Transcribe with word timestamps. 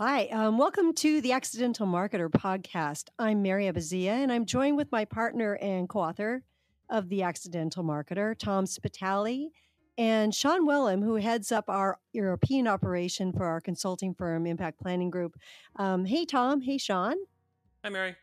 Hi, 0.00 0.24
um, 0.32 0.58
welcome 0.58 0.92
to 0.94 1.20
the 1.20 1.30
Accidental 1.30 1.86
Marketer 1.86 2.28
podcast. 2.28 3.10
I'm 3.16 3.42
Mary 3.42 3.66
Abbazia, 3.66 4.08
and 4.08 4.32
I'm 4.32 4.44
joined 4.44 4.76
with 4.76 4.90
my 4.90 5.04
partner 5.04 5.54
and 5.62 5.88
co 5.88 6.00
author 6.00 6.42
of 6.90 7.08
The 7.08 7.22
Accidental 7.22 7.84
Marketer, 7.84 8.36
Tom 8.36 8.66
Spitale, 8.66 9.50
and 9.96 10.34
Sean 10.34 10.66
Wellham, 10.66 11.00
who 11.00 11.14
heads 11.14 11.52
up 11.52 11.66
our 11.68 12.00
European 12.12 12.66
operation 12.66 13.32
for 13.32 13.44
our 13.44 13.60
consulting 13.60 14.14
firm, 14.14 14.46
Impact 14.46 14.80
Planning 14.80 15.10
Group. 15.10 15.36
Um, 15.76 16.06
hey, 16.06 16.24
Tom. 16.24 16.60
Hey, 16.60 16.76
Sean. 16.76 17.14
Hi, 17.84 17.90
Mary. 17.90 18.16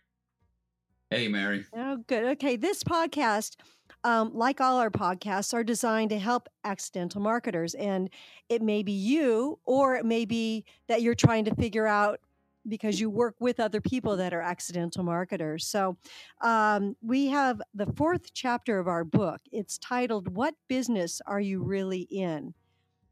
Hey, 1.09 1.29
Mary. 1.29 1.63
Oh, 1.73 2.03
good. 2.05 2.25
Okay, 2.33 2.57
this 2.57 2.83
podcast 2.83 3.55
um, 4.03 4.31
like 4.33 4.59
all 4.61 4.77
our 4.77 4.89
podcasts, 4.89 5.53
are 5.53 5.63
designed 5.63 6.09
to 6.09 6.19
help 6.19 6.49
accidental 6.63 7.21
marketers. 7.21 7.73
And 7.75 8.09
it 8.49 8.61
may 8.61 8.83
be 8.83 8.91
you, 8.91 9.59
or 9.65 9.95
it 9.95 10.05
may 10.05 10.25
be 10.25 10.65
that 10.87 11.01
you're 11.01 11.15
trying 11.15 11.45
to 11.45 11.55
figure 11.55 11.87
out 11.87 12.19
because 12.67 12.99
you 12.99 13.09
work 13.09 13.35
with 13.39 13.59
other 13.59 13.81
people 13.81 14.17
that 14.17 14.33
are 14.33 14.41
accidental 14.41 15.03
marketers. 15.03 15.65
So 15.65 15.97
um, 16.41 16.95
we 17.01 17.27
have 17.27 17.61
the 17.73 17.87
fourth 17.97 18.33
chapter 18.33 18.79
of 18.79 18.87
our 18.87 19.03
book. 19.03 19.41
It's 19.51 19.77
titled, 19.77 20.35
What 20.35 20.55
Business 20.67 21.21
Are 21.25 21.39
You 21.39 21.63
Really 21.63 22.01
In? 22.01 22.53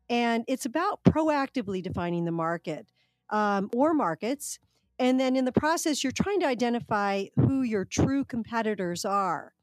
And 0.10 0.44
it's 0.48 0.66
about 0.66 1.04
proactively 1.04 1.82
defining 1.82 2.26
the 2.26 2.32
market 2.32 2.88
um, 3.30 3.70
or 3.74 3.94
markets. 3.94 4.60
And 4.98 5.20
then 5.20 5.35
in 5.35 5.46
the 5.46 5.52
process, 5.52 6.04
you're 6.04 6.12
trying 6.12 6.41
to 6.41 6.48
identify 6.48 7.26
who 7.35 7.62
your 7.62 7.85
true 7.85 8.26
competitors 8.26 9.05
are. 9.05 9.54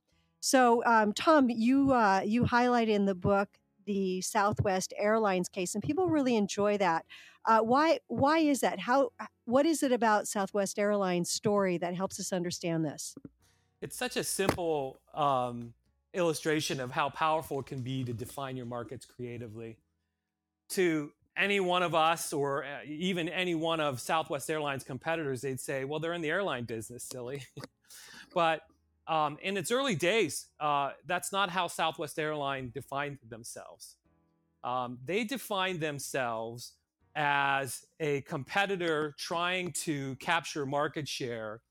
So, 0.47 0.81
um, 0.85 1.13
Tom, 1.13 1.51
you 1.51 1.93
uh, 1.93 2.21
you 2.25 2.45
highlight 2.45 2.89
in 2.89 3.05
the 3.05 3.17
book 3.17 3.49
the 3.85 4.21
Southwest 4.21 4.95
Airlines 4.97 5.49
case, 5.49 5.75
and 5.75 5.83
people 5.83 6.09
really 6.09 6.37
enjoy 6.37 6.79
that. 6.79 7.05
Uh, 7.45 7.63
why 7.63 7.99
why 8.07 8.39
is 8.39 8.61
that? 8.61 8.79
How 8.79 9.11
what 9.47 9.67
is 9.67 9.83
it 9.83 9.91
about 9.91 10.29
Southwest 10.29 10.79
Airlines 10.79 11.33
story 11.33 11.79
that 11.79 11.97
helps 11.97 12.21
us 12.21 12.33
understand 12.33 12.85
this? 12.85 13.17
It's 13.83 13.97
such 13.97 14.17
a 14.17 14.23
simple 14.23 15.01
um, 15.15 15.75
illustration 16.15 16.79
of 16.79 16.93
how 16.93 17.11
powerful 17.11 17.59
it 17.59 17.67
can 17.67 17.81
be 17.81 18.05
to 18.05 18.13
define 18.13 18.57
your 18.57 18.67
markets 18.67 19.05
creatively. 19.05 19.79
To 20.71 21.11
any 21.37 21.59
one 21.59 21.83
of 21.83 21.97
us, 21.97 22.33
or 22.33 22.63
uh, 22.63 22.85
even 22.87 23.29
any 23.29 23.57
one 23.57 23.81
of 23.81 24.01
Southwest 24.01 24.49
Airlines 24.49 24.85
competitors, 24.85 25.41
they'd 25.41 25.59
say, 25.59 25.85
"Well, 25.85 25.99
they're 25.99 26.13
in 26.13 26.23
the 26.23 26.31
airline 26.31 26.67
business, 26.67 27.03
silly." 27.03 27.43
but 28.33 28.63
um, 29.09 29.39
in 29.43 29.57
its 29.57 29.71
early 29.71 29.95
days, 29.95 30.47
uh, 30.61 30.91
that's 31.07 31.33
not 31.33 31.51
how 31.51 31.69
Southwest 31.69 32.19
Airline 32.19 32.71
defined 32.75 33.19
themselves. 33.29 33.97
Um, 34.65 34.99
they 35.05 35.25
defined 35.25 35.81
themselves 35.81 36.73
as 37.15 37.87
a 38.01 38.21
competitor 38.23 39.15
trying 39.19 39.73
to 39.73 40.17
capture 40.17 40.67
market 40.67 41.09
share 41.09 41.63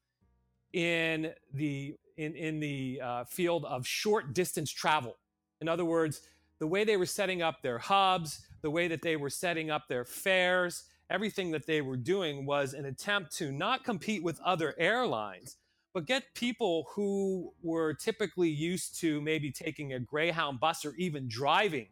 in 0.74 1.32
the 1.54 1.96
in, 2.18 2.34
in 2.36 2.60
the 2.60 3.02
uh, 3.04 3.24
field 3.26 3.66
of 3.66 3.86
short 3.86 4.34
distance 4.34 4.72
travel. 4.72 5.18
In 5.60 5.68
other 5.68 5.84
words, 5.86 6.22
the 6.60 6.68
way 6.68 6.86
they 6.86 6.98
were 6.98 7.06
setting 7.06 7.42
up 7.42 7.62
their 7.62 7.78
hubs, 7.78 8.46
the 8.62 8.72
way 8.72 8.88
that 8.88 9.02
they 9.02 9.18
were 9.18 9.30
setting 9.30 9.70
up 9.70 9.88
their 9.88 10.06
fares, 10.06 10.86
everything 11.10 11.52
that 11.52 11.66
they 11.68 11.82
were 11.82 11.98
doing 11.98 12.46
was 12.46 12.74
an 12.74 12.86
attempt 12.86 13.36
to 13.38 13.52
not 13.52 13.84
compete 13.84 14.24
with 14.24 14.40
other 14.42 14.74
airlines, 14.78 15.58
but 15.96 16.06
get 16.06 16.34
people 16.34 16.88
who 16.90 17.54
were 17.64 17.94
typically 17.94 18.50
used 18.50 19.00
to 19.00 19.22
maybe 19.22 19.50
taking 19.50 19.94
a 19.94 20.00
Greyhound 20.00 20.60
bus 20.60 20.84
or 20.84 20.94
even 20.98 21.26
driving 21.30 21.88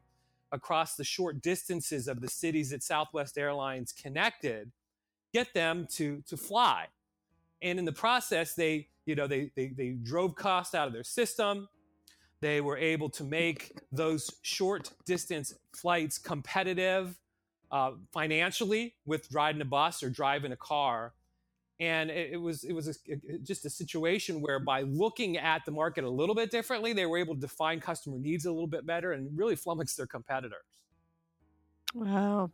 across 0.51 0.97
the 0.97 1.05
short 1.05 1.41
distances 1.41 2.09
of 2.09 2.19
the 2.19 2.27
cities 2.27 2.71
that 2.71 2.83
Southwest 2.83 3.37
Airlines 3.37 3.93
connected, 3.93 4.73
get 5.31 5.53
them 5.53 5.87
to, 5.91 6.21
to 6.27 6.35
fly. 6.35 6.87
And 7.61 7.79
in 7.79 7.85
the 7.85 7.93
process, 7.93 8.55
they, 8.55 8.89
you 9.05 9.15
know, 9.15 9.25
they, 9.25 9.51
they, 9.55 9.67
they 9.67 9.91
drove 9.91 10.35
costs 10.35 10.75
out 10.75 10.85
of 10.85 10.93
their 10.93 11.05
system. 11.05 11.69
They 12.41 12.59
were 12.59 12.77
able 12.77 13.09
to 13.11 13.23
make 13.23 13.71
those 13.93 14.29
short 14.41 14.91
distance 15.05 15.55
flights 15.73 16.17
competitive 16.17 17.17
uh, 17.71 17.91
financially 18.11 18.95
with 19.05 19.29
driving 19.29 19.61
a 19.61 19.65
bus 19.65 20.03
or 20.03 20.09
driving 20.09 20.51
a 20.51 20.57
car 20.57 21.13
and 21.79 22.09
it, 22.09 22.33
it 22.33 22.37
was 22.37 22.63
it 22.63 22.73
was 22.73 22.87
a, 22.87 23.37
just 23.43 23.65
a 23.65 23.69
situation 23.69 24.41
where 24.41 24.59
by 24.59 24.81
looking 24.81 25.37
at 25.37 25.63
the 25.65 25.71
market 25.71 26.03
a 26.03 26.09
little 26.09 26.35
bit 26.35 26.51
differently 26.51 26.93
they 26.93 27.05
were 27.05 27.17
able 27.17 27.33
to 27.33 27.41
define 27.41 27.79
customer 27.79 28.17
needs 28.19 28.45
a 28.45 28.51
little 28.51 28.67
bit 28.67 28.85
better 28.85 29.13
and 29.13 29.29
really 29.37 29.55
flummox 29.55 29.95
their 29.95 30.07
competitors 30.07 30.63
wow 31.93 32.49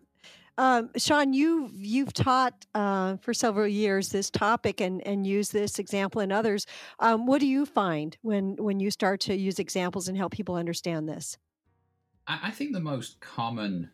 um, 0.59 0.89
Sean, 0.97 1.31
you 1.31 1.71
you've 1.73 2.11
taught 2.11 2.65
uh, 2.75 3.15
for 3.21 3.33
several 3.33 3.65
years 3.65 4.09
this 4.09 4.29
topic 4.29 4.81
and 4.81 5.01
and 5.07 5.25
use 5.25 5.51
this 5.51 5.79
example 5.79 6.19
and 6.19 6.33
others. 6.33 6.65
Um, 6.99 7.25
what 7.25 7.39
do 7.39 7.47
you 7.47 7.65
find 7.65 8.17
when 8.23 8.57
when 8.57 8.81
you 8.81 8.91
start 8.91 9.21
to 9.21 9.35
use 9.37 9.57
examples 9.59 10.09
and 10.09 10.17
help 10.17 10.33
people 10.33 10.55
understand 10.55 11.07
this? 11.07 11.37
I 12.27 12.51
think 12.51 12.73
the 12.73 12.81
most 12.81 13.21
common 13.21 13.89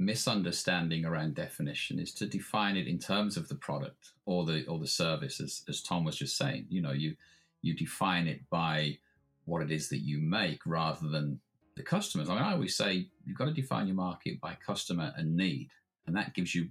misunderstanding 0.00 1.04
around 1.04 1.34
definition 1.34 1.98
is 1.98 2.12
to 2.14 2.24
define 2.24 2.74
it 2.74 2.88
in 2.88 2.98
terms 2.98 3.36
of 3.36 3.48
the 3.48 3.54
product 3.54 4.12
or 4.24 4.46
the 4.46 4.64
or 4.66 4.78
the 4.78 4.86
service 4.86 5.40
as, 5.40 5.62
as 5.68 5.82
tom 5.82 6.04
was 6.04 6.16
just 6.16 6.38
saying. 6.38 6.66
You 6.70 6.80
know 6.80 6.92
you 6.92 7.14
you 7.60 7.74
define 7.74 8.26
it 8.26 8.40
by 8.48 8.96
what 9.44 9.62
it 9.62 9.70
is 9.70 9.90
that 9.90 9.98
you 9.98 10.18
make 10.18 10.60
rather 10.64 11.08
than 11.08 11.38
the 11.76 11.82
customers. 11.82 12.30
I, 12.30 12.34
mean, 12.34 12.42
I 12.42 12.52
always 12.52 12.74
say 12.74 13.08
you've 13.24 13.36
got 13.36 13.44
to 13.44 13.52
define 13.52 13.86
your 13.86 13.96
market 13.96 14.40
by 14.40 14.56
customer 14.66 15.12
and 15.16 15.36
need 15.36 15.68
and 16.06 16.16
that 16.16 16.34
gives 16.34 16.54
you 16.54 16.68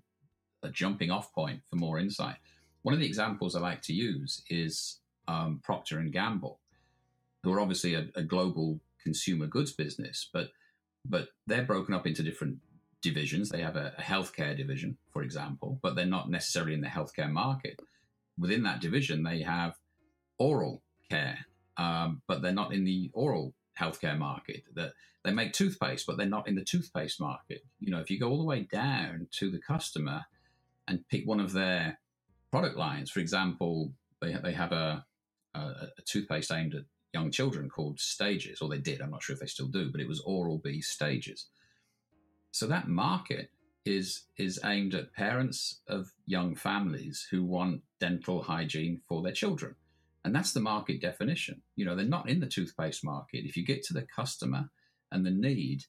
a 0.63 0.69
jumping 0.69 1.11
off 1.11 1.31
point 1.31 1.61
for 1.69 1.75
more 1.75 1.99
insight. 1.99 2.37
One 2.81 2.93
of 2.93 2.99
the 2.99 3.05
examples 3.05 3.55
i 3.55 3.59
like 3.59 3.83
to 3.83 3.93
use 3.93 4.41
is 4.49 4.99
um, 5.27 5.61
procter 5.63 5.99
and 5.99 6.11
gamble 6.11 6.59
who 7.43 7.53
are 7.53 7.59
obviously 7.59 7.93
a, 7.93 8.07
a 8.15 8.23
global 8.23 8.79
consumer 9.03 9.45
goods 9.45 9.71
business 9.71 10.27
but 10.33 10.49
but 11.05 11.29
they're 11.47 11.63
broken 11.63 11.93
up 11.93 12.05
into 12.05 12.23
different 12.23 12.57
divisions. 13.01 13.49
They 13.49 13.61
have 13.61 13.75
a, 13.75 13.93
a 13.97 14.01
healthcare 14.01 14.55
division, 14.55 14.97
for 15.11 15.21
example, 15.23 15.79
but 15.81 15.95
they're 15.95 16.05
not 16.05 16.29
necessarily 16.29 16.73
in 16.73 16.81
the 16.81 16.87
healthcare 16.87 17.31
market. 17.31 17.79
Within 18.37 18.63
that 18.63 18.81
division, 18.81 19.23
they 19.23 19.41
have 19.41 19.75
oral 20.37 20.81
care, 21.09 21.45
um, 21.77 22.21
but 22.27 22.41
they're 22.41 22.51
not 22.51 22.73
in 22.73 22.85
the 22.85 23.11
oral 23.13 23.53
healthcare 23.79 24.17
market. 24.17 24.63
That 24.75 24.93
they 25.23 25.31
make 25.31 25.53
toothpaste, 25.53 26.05
but 26.07 26.17
they're 26.17 26.25
not 26.25 26.47
in 26.47 26.55
the 26.55 26.63
toothpaste 26.63 27.19
market. 27.19 27.63
You 27.79 27.91
know, 27.91 27.99
if 27.99 28.09
you 28.09 28.19
go 28.19 28.29
all 28.29 28.37
the 28.37 28.45
way 28.45 28.67
down 28.71 29.27
to 29.31 29.51
the 29.51 29.59
customer 29.59 30.25
and 30.87 31.07
pick 31.09 31.25
one 31.25 31.39
of 31.39 31.53
their 31.53 31.99
product 32.51 32.77
lines, 32.77 33.11
for 33.11 33.19
example, 33.19 33.93
they 34.21 34.33
they 34.43 34.53
have 34.53 34.71
a, 34.71 35.05
a, 35.53 35.59
a 35.59 36.01
toothpaste 36.05 36.51
aimed 36.51 36.75
at 36.75 36.83
young 37.13 37.31
children 37.31 37.69
called 37.69 37.99
Stages, 37.99 38.61
or 38.61 38.69
they 38.69 38.77
did. 38.77 39.01
I'm 39.01 39.11
not 39.11 39.23
sure 39.23 39.33
if 39.33 39.39
they 39.39 39.47
still 39.47 39.67
do, 39.67 39.91
but 39.91 40.01
it 40.01 40.07
was 40.07 40.21
Oral 40.21 40.59
B 40.59 40.81
Stages. 40.81 41.47
So 42.51 42.67
that 42.67 42.87
market 42.87 43.51
is 43.85 44.23
is 44.37 44.59
aimed 44.63 44.93
at 44.93 45.13
parents 45.13 45.79
of 45.87 46.11
young 46.25 46.55
families 46.55 47.27
who 47.31 47.43
want 47.43 47.81
dental 47.99 48.43
hygiene 48.43 49.01
for 49.07 49.21
their 49.21 49.31
children. 49.31 49.75
And 50.25 50.35
that's 50.35 50.51
the 50.51 50.59
market 50.59 51.01
definition. 51.01 51.61
You 51.75 51.85
know, 51.85 51.95
they're 51.95 52.05
not 52.05 52.29
in 52.29 52.39
the 52.39 52.47
toothpaste 52.47 53.03
market. 53.03 53.45
If 53.45 53.55
you 53.55 53.65
get 53.65 53.83
to 53.83 53.93
the 53.93 54.01
customer 54.01 54.69
and 55.11 55.25
the 55.25 55.31
need, 55.31 55.85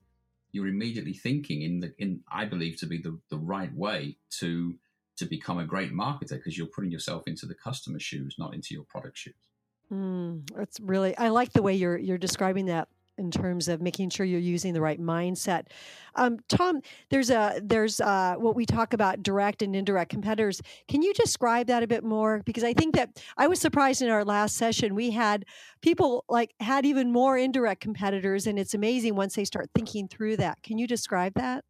you're 0.53 0.69
immediately 0.69 1.13
thinking 1.13 1.63
in 1.63 1.81
the 1.81 1.95
in 1.99 2.21
I 2.31 2.45
believe 2.45 2.79
to 2.79 2.87
be 2.87 2.99
the, 2.99 3.19
the 3.29 3.39
right 3.39 3.75
way 3.75 4.17
to 4.39 4.75
to 5.17 5.27
become 5.27 5.59
a 5.59 5.67
great 5.67 5.93
marketer 5.93 6.31
because 6.31 6.57
you're 6.57 6.67
putting 6.67 6.91
yourself 6.91 7.25
into 7.27 7.45
the 7.45 7.55
customer's 7.55 8.03
shoes, 8.03 8.37
not 8.39 8.55
into 8.55 8.73
your 8.73 8.85
product 8.85 9.19
shoes. 9.19 9.35
Mm, 9.93 10.49
that's 10.57 10.81
really 10.81 11.17
I 11.19 11.29
like 11.29 11.53
the 11.53 11.63
way 11.63 11.75
you're 11.75 11.99
you're 11.99 12.19
describing 12.19 12.67
that 12.67 12.89
in 13.21 13.31
terms 13.31 13.69
of 13.69 13.81
making 13.81 14.11
sure 14.11 14.27
you're 14.27 14.41
using 14.41 14.75
the 14.75 14.81
right 14.81 15.01
mindset. 15.01 15.67
Um, 16.17 16.39
Tom, 16.49 16.81
there's 17.11 17.31
a 17.31 17.61
there's 17.63 18.01
uh, 18.01 18.35
what 18.39 18.57
we 18.57 18.67
talk 18.67 18.93
about 18.93 19.23
direct 19.23 19.63
and 19.63 19.77
indirect 19.77 20.11
competitors. 20.11 20.61
Can 20.89 21.03
you 21.03 21.15
describe 21.15 21.69
that 21.69 21.85
a 21.85 21.87
bit 21.87 22.03
more? 22.03 22.43
Because 22.45 22.65
I 22.65 22.73
think 22.73 22.97
that 22.97 23.23
I 23.37 23.47
was 23.47 23.61
surprised 23.61 24.03
in 24.03 24.09
our 24.09 24.25
last 24.25 24.57
session 24.57 24.95
we 24.95 25.11
had 25.11 25.45
people 25.83 26.25
like 26.29 26.55
had 26.59 26.85
even 26.85 27.13
more 27.13 27.39
indirect 27.39 27.81
competitors, 27.81 28.49
and 28.49 28.59
it's 28.59 28.75
amazing 28.75 29.15
once 29.15 29.35
they 29.35 29.45
start 29.45 29.71
thinking 29.75 30.09
through 30.09 30.39
that. 30.39 30.63
Can 30.63 30.79
you 30.79 30.89
describe 30.89 31.35
that? 31.35 31.65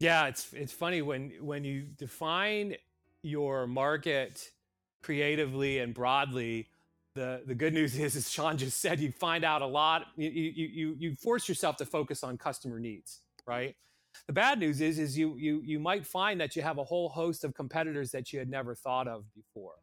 Yeah, 0.00 0.26
it's 0.26 0.52
it's 0.52 0.72
funny 0.72 1.00
when 1.00 1.32
when 1.40 1.64
you 1.64 1.82
define 1.96 2.76
your 3.22 3.66
market 3.66 4.52
creatively 5.02 5.78
and 5.78 5.94
broadly 5.94 6.68
the 7.14 7.42
the 7.46 7.54
good 7.54 7.72
news 7.72 7.96
is, 7.98 8.16
as 8.16 8.30
Sean 8.30 8.58
just 8.58 8.80
said, 8.80 9.00
you 9.00 9.12
find 9.12 9.44
out 9.44 9.62
a 9.62 9.66
lot. 9.66 10.06
You 10.16 10.28
you 10.30 10.66
you 10.66 10.96
you 10.98 11.16
force 11.16 11.48
yourself 11.48 11.76
to 11.76 11.86
focus 11.86 12.24
on 12.24 12.36
customer 12.36 12.80
needs, 12.80 13.20
right? 13.46 13.76
The 14.26 14.32
bad 14.32 14.58
news 14.58 14.80
is 14.80 14.98
is 14.98 15.16
you 15.16 15.36
you 15.36 15.62
you 15.64 15.78
might 15.78 16.06
find 16.06 16.40
that 16.40 16.56
you 16.56 16.62
have 16.62 16.78
a 16.78 16.84
whole 16.84 17.08
host 17.08 17.44
of 17.44 17.54
competitors 17.54 18.10
that 18.12 18.32
you 18.32 18.38
had 18.38 18.50
never 18.50 18.74
thought 18.74 19.06
of 19.08 19.24
before. 19.34 19.74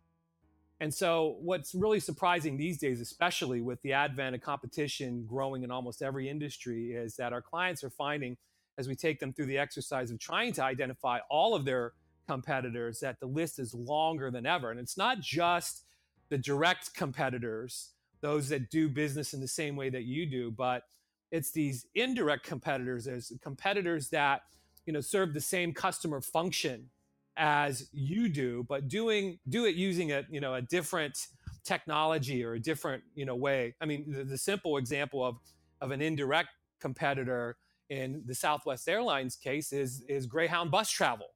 And 0.82 0.94
so 0.94 1.38
what's 1.40 1.76
really 1.76 2.00
surprising 2.00 2.58
these 2.58 2.80
days, 2.80 3.00
especially 3.02 3.62
with 3.62 3.82
the 3.84 3.94
advent 3.94 4.36
of 4.36 4.42
competition 4.42 5.26
growing 5.28 5.64
in 5.64 5.70
almost 5.70 6.02
every 6.02 6.28
industry, 6.28 6.94
is 6.94 7.16
that 7.18 7.34
our 7.34 7.42
clients 7.42 7.84
are 7.84 7.92
finding 7.92 8.36
as 8.80 8.88
we 8.88 8.96
take 8.96 9.20
them 9.20 9.32
through 9.32 9.46
the 9.46 9.60
exercise 9.60 10.10
of 10.10 10.18
trying 10.18 10.52
to 10.54 10.64
identify 10.64 11.20
all 11.30 11.54
of 11.54 11.66
their 11.66 11.94
competitors 12.28 13.00
that 13.02 13.20
the 13.20 13.28
list 13.28 13.60
is 13.60 13.76
longer 13.76 14.32
than 14.32 14.46
ever. 14.48 14.72
And 14.72 14.80
it's 14.80 14.98
not 14.98 15.20
just 15.20 15.84
the 16.32 16.38
direct 16.38 16.96
competitors, 16.96 17.90
those 18.22 18.48
that 18.50 18.72
do 18.72 18.90
business 18.90 19.34
in 19.34 19.42
the 19.42 19.48
same 19.48 19.76
way 19.76 19.90
that 19.90 20.06
you 20.06 20.26
do, 20.26 20.50
but 20.50 20.84
it's 21.30 21.52
these 21.52 21.86
indirect 21.94 22.46
competitors. 22.46 23.04
There's 23.04 23.34
competitors 23.44 24.10
that 24.10 24.42
you 24.86 24.94
know 24.94 25.02
serve 25.02 25.34
the 25.34 25.42
same 25.42 25.74
customer 25.74 26.22
function 26.22 26.90
as 27.36 27.90
you 27.92 28.30
do, 28.30 28.66
but 28.70 28.88
doing 28.88 29.40
do 29.50 29.66
it 29.66 29.76
using 29.76 30.14
a 30.14 30.24
you 30.30 30.40
know 30.40 30.56
a 30.56 30.62
different 30.62 31.28
technology 31.66 32.44
or 32.46 32.54
a 32.54 32.60
different 32.60 33.04
you 33.14 33.26
know 33.26 33.36
way. 33.36 33.76
I 33.82 33.86
mean, 33.86 34.06
the, 34.08 34.24
the 34.24 34.38
simple 34.38 34.78
example 34.78 35.26
of 35.26 35.36
of 35.82 35.92
an 35.92 36.02
indirect 36.02 36.50
competitor 36.80 37.58
in 37.90 38.24
the 38.26 38.36
Southwest 38.36 38.88
Airlines 38.88 39.36
case 39.36 39.74
is 39.74 40.02
is 40.08 40.28
Greyhound 40.28 40.72
bus 40.72 40.90
travel. 40.90 41.28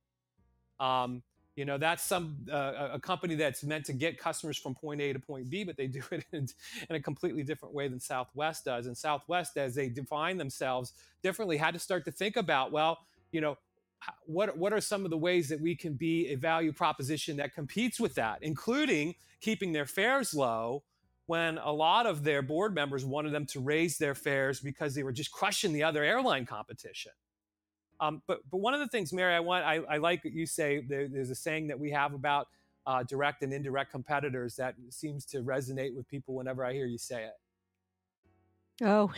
Um, 0.79 1.21
you 1.55 1.63
know 1.63 1.77
that's 1.77 2.03
some 2.03 2.35
uh, 2.51 2.89
a 2.93 2.99
company 2.99 3.35
that's 3.35 3.63
meant 3.63 3.85
to 3.85 3.93
get 3.93 4.17
customers 4.17 4.57
from 4.57 4.75
point 4.75 5.01
A 5.01 5.13
to 5.13 5.19
point 5.19 5.49
B, 5.49 5.63
but 5.63 5.77
they 5.77 5.87
do 5.99 6.01
it 6.11 6.25
in, 6.31 6.47
in, 6.89 6.95
a 6.95 6.99
completely 6.99 7.43
different 7.43 7.73
way 7.73 7.87
than 7.87 7.99
Southwest 7.99 8.65
does. 8.65 8.87
And 8.87 8.97
Southwest, 8.97 9.57
as 9.57 9.75
they 9.75 9.89
define 9.89 10.37
themselves 10.37 10.93
differently, 11.23 11.57
had 11.57 11.73
to 11.73 11.79
start 11.79 12.05
to 12.05 12.11
think 12.11 12.35
about 12.35 12.71
well, 12.71 12.99
you 13.31 13.41
know, 13.41 13.57
what 14.25 14.57
what 14.57 14.73
are 14.73 14.81
some 14.81 15.05
of 15.05 15.11
the 15.11 15.17
ways 15.17 15.49
that 15.49 15.61
we 15.61 15.75
can 15.75 15.93
be 15.93 16.27
a 16.27 16.35
value 16.35 16.73
proposition 16.73 17.37
that 17.37 17.53
competes 17.53 17.99
with 17.99 18.15
that, 18.15 18.39
including 18.41 19.15
keeping 19.41 19.71
their 19.71 19.85
fares 19.85 20.33
low 20.33 20.83
when 21.27 21.57
a 21.57 21.71
lot 21.71 22.05
of 22.05 22.23
their 22.23 22.41
board 22.41 22.75
members 22.75 23.03
wanted 23.03 23.31
them 23.31 23.45
to 23.47 23.59
raise 23.59 23.97
their 23.97 24.13
fares 24.13 24.59
because 24.59 24.93
they 24.93 25.03
were 25.03 25.11
just 25.11 25.31
crushing 25.31 25.73
the 25.73 25.83
other 25.83 26.03
airline 26.03 26.45
competition. 26.45 27.11
Um, 27.99 28.21
but 28.27 28.39
but 28.51 28.57
one 28.57 28.73
of 28.73 28.79
the 28.79 28.87
things, 28.87 29.13
Mary, 29.13 29.33
I 29.33 29.39
want 29.39 29.65
I, 29.65 29.79
I 29.89 29.97
like 29.97 30.21
you 30.23 30.45
say. 30.45 30.81
There, 30.87 31.07
there's 31.07 31.29
a 31.29 31.35
saying 31.35 31.67
that 31.67 31.79
we 31.79 31.91
have 31.91 32.13
about 32.13 32.47
uh, 32.85 33.03
direct 33.03 33.41
and 33.41 33.53
indirect 33.53 33.91
competitors 33.91 34.55
that 34.57 34.75
seems 34.89 35.25
to 35.25 35.41
resonate 35.41 35.95
with 35.95 36.07
people 36.07 36.35
whenever 36.35 36.65
I 36.65 36.73
hear 36.73 36.85
you 36.85 36.97
say 36.97 37.25
it. 37.25 37.33
Oh, 38.83 39.13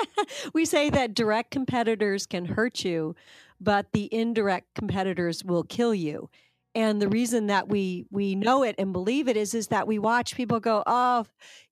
we 0.52 0.64
say 0.64 0.90
that 0.90 1.14
direct 1.14 1.50
competitors 1.50 2.26
can 2.26 2.44
hurt 2.44 2.84
you, 2.84 3.16
but 3.60 3.92
the 3.92 4.12
indirect 4.12 4.74
competitors 4.74 5.42
will 5.42 5.64
kill 5.64 5.94
you. 5.94 6.28
And 6.74 7.00
the 7.00 7.08
reason 7.08 7.46
that 7.46 7.68
we 7.68 8.06
we 8.10 8.34
know 8.34 8.62
it 8.62 8.74
and 8.78 8.92
believe 8.92 9.26
it 9.26 9.36
is 9.36 9.54
is 9.54 9.68
that 9.68 9.88
we 9.88 9.98
watch 9.98 10.36
people 10.36 10.60
go, 10.60 10.82
"Oh, 10.86 11.24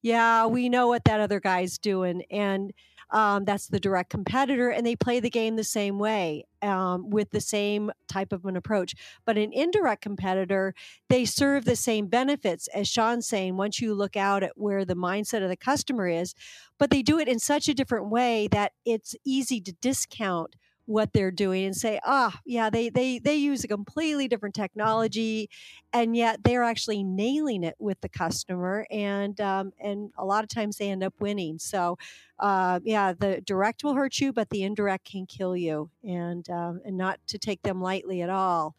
yeah, 0.03 0.47
we 0.47 0.69
know 0.71 0.89
what 0.89 1.05
that 1.05 1.21
other 1.21 1.39
guy's 1.39 1.79
doing." 1.79 2.23
And 2.31 2.73
um, 3.11 3.45
that's 3.45 3.69
the 3.69 3.81
direct 3.81 4.11
competitor, 4.11 4.71
and 4.71 4.87
they 4.87 4.97
play 4.97 5.21
the 5.21 5.31
game 5.31 5.57
the 5.57 5.65
same 5.65 5.99
way 5.99 6.45
um, 6.63 7.11
with 7.11 7.31
the 7.31 7.41
same 7.41 7.91
type 8.09 8.33
of 8.33 8.45
an 8.45 8.57
approach. 8.57 8.95
But 9.25 9.39
an 9.39 9.53
indirect 9.53 10.03
competitor, 10.03 10.75
they 11.09 11.25
serve 11.25 11.65
the 11.65 11.77
same 11.77 12.09
benefits 12.09 12.69
as 12.69 12.89
Sean's 12.89 13.27
saying. 13.27 13.57
Once 13.57 13.81
you 13.81 13.95
look 13.95 14.17
out 14.17 14.43
at 14.43 14.53
where 14.57 14.85
the 14.85 14.97
mindset 14.97 15.43
of 15.43 15.49
the 15.49 15.57
customer 15.57 16.09
is, 16.09 16.35
but 16.79 16.91
they 16.91 17.03
do 17.03 17.19
it 17.19 17.29
in 17.29 17.39
such 17.39 17.69
a 17.69 17.75
different 17.75 18.11
way 18.11 18.49
that 18.49 18.73
it's 18.85 19.15
easy 19.25 19.61
to 19.61 19.73
discount 19.81 20.57
what 20.87 21.13
they're 21.13 21.31
doing 21.31 21.65
and 21.65 21.77
say, 21.77 22.01
ah, 22.05 22.41
yeah, 22.45 22.71
they 22.71 22.89
they 22.89 23.19
they 23.19 23.35
use 23.37 23.65
a 23.65 23.69
completely 23.69 24.29
different 24.29 24.55
technology, 24.55 25.51
and 25.93 26.17
yet 26.17 26.43
they're 26.45 26.63
actually 26.63 27.03
nailing 27.03 27.65
it 27.65 27.75
with 27.79 28.01
the 28.01 28.09
customer, 28.09 28.87
and 28.91 29.41
um, 29.41 29.73
and 29.81 30.13
a 30.17 30.25
lot 30.25 30.45
of 30.45 30.49
times 30.51 30.79
they 30.79 30.91
end 30.91 31.03
up 31.03 31.15
winning. 31.21 31.59
So, 31.59 31.99
uh, 32.39 32.81
yeah, 32.85 33.13
the 33.13 33.41
direct 33.41 33.85
will 33.85 33.95
hurt 33.95 34.19
you, 34.21 34.33
but 34.33 34.51
the 34.51 34.63
indirect 34.63 35.05
can 35.11 35.27
kill 35.27 35.57
you, 35.57 35.91
and 36.05 36.49
um, 36.51 36.81
and 36.85 36.97
not 36.97 37.21
to 37.29 37.39
take 37.39 37.63
them 37.63 37.81
lightly 37.81 38.23
at 38.23 38.31
all. 38.31 38.77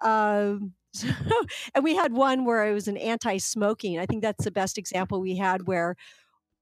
Um, 0.00 0.74
so, 0.92 1.08
and 1.74 1.84
we 1.84 1.94
had 1.94 2.12
one 2.12 2.44
where 2.44 2.66
it 2.66 2.72
was 2.72 2.88
an 2.88 2.96
anti-smoking. 2.96 3.98
I 3.98 4.06
think 4.06 4.22
that's 4.22 4.44
the 4.44 4.50
best 4.50 4.78
example 4.78 5.20
we 5.20 5.36
had 5.36 5.66
where 5.66 5.96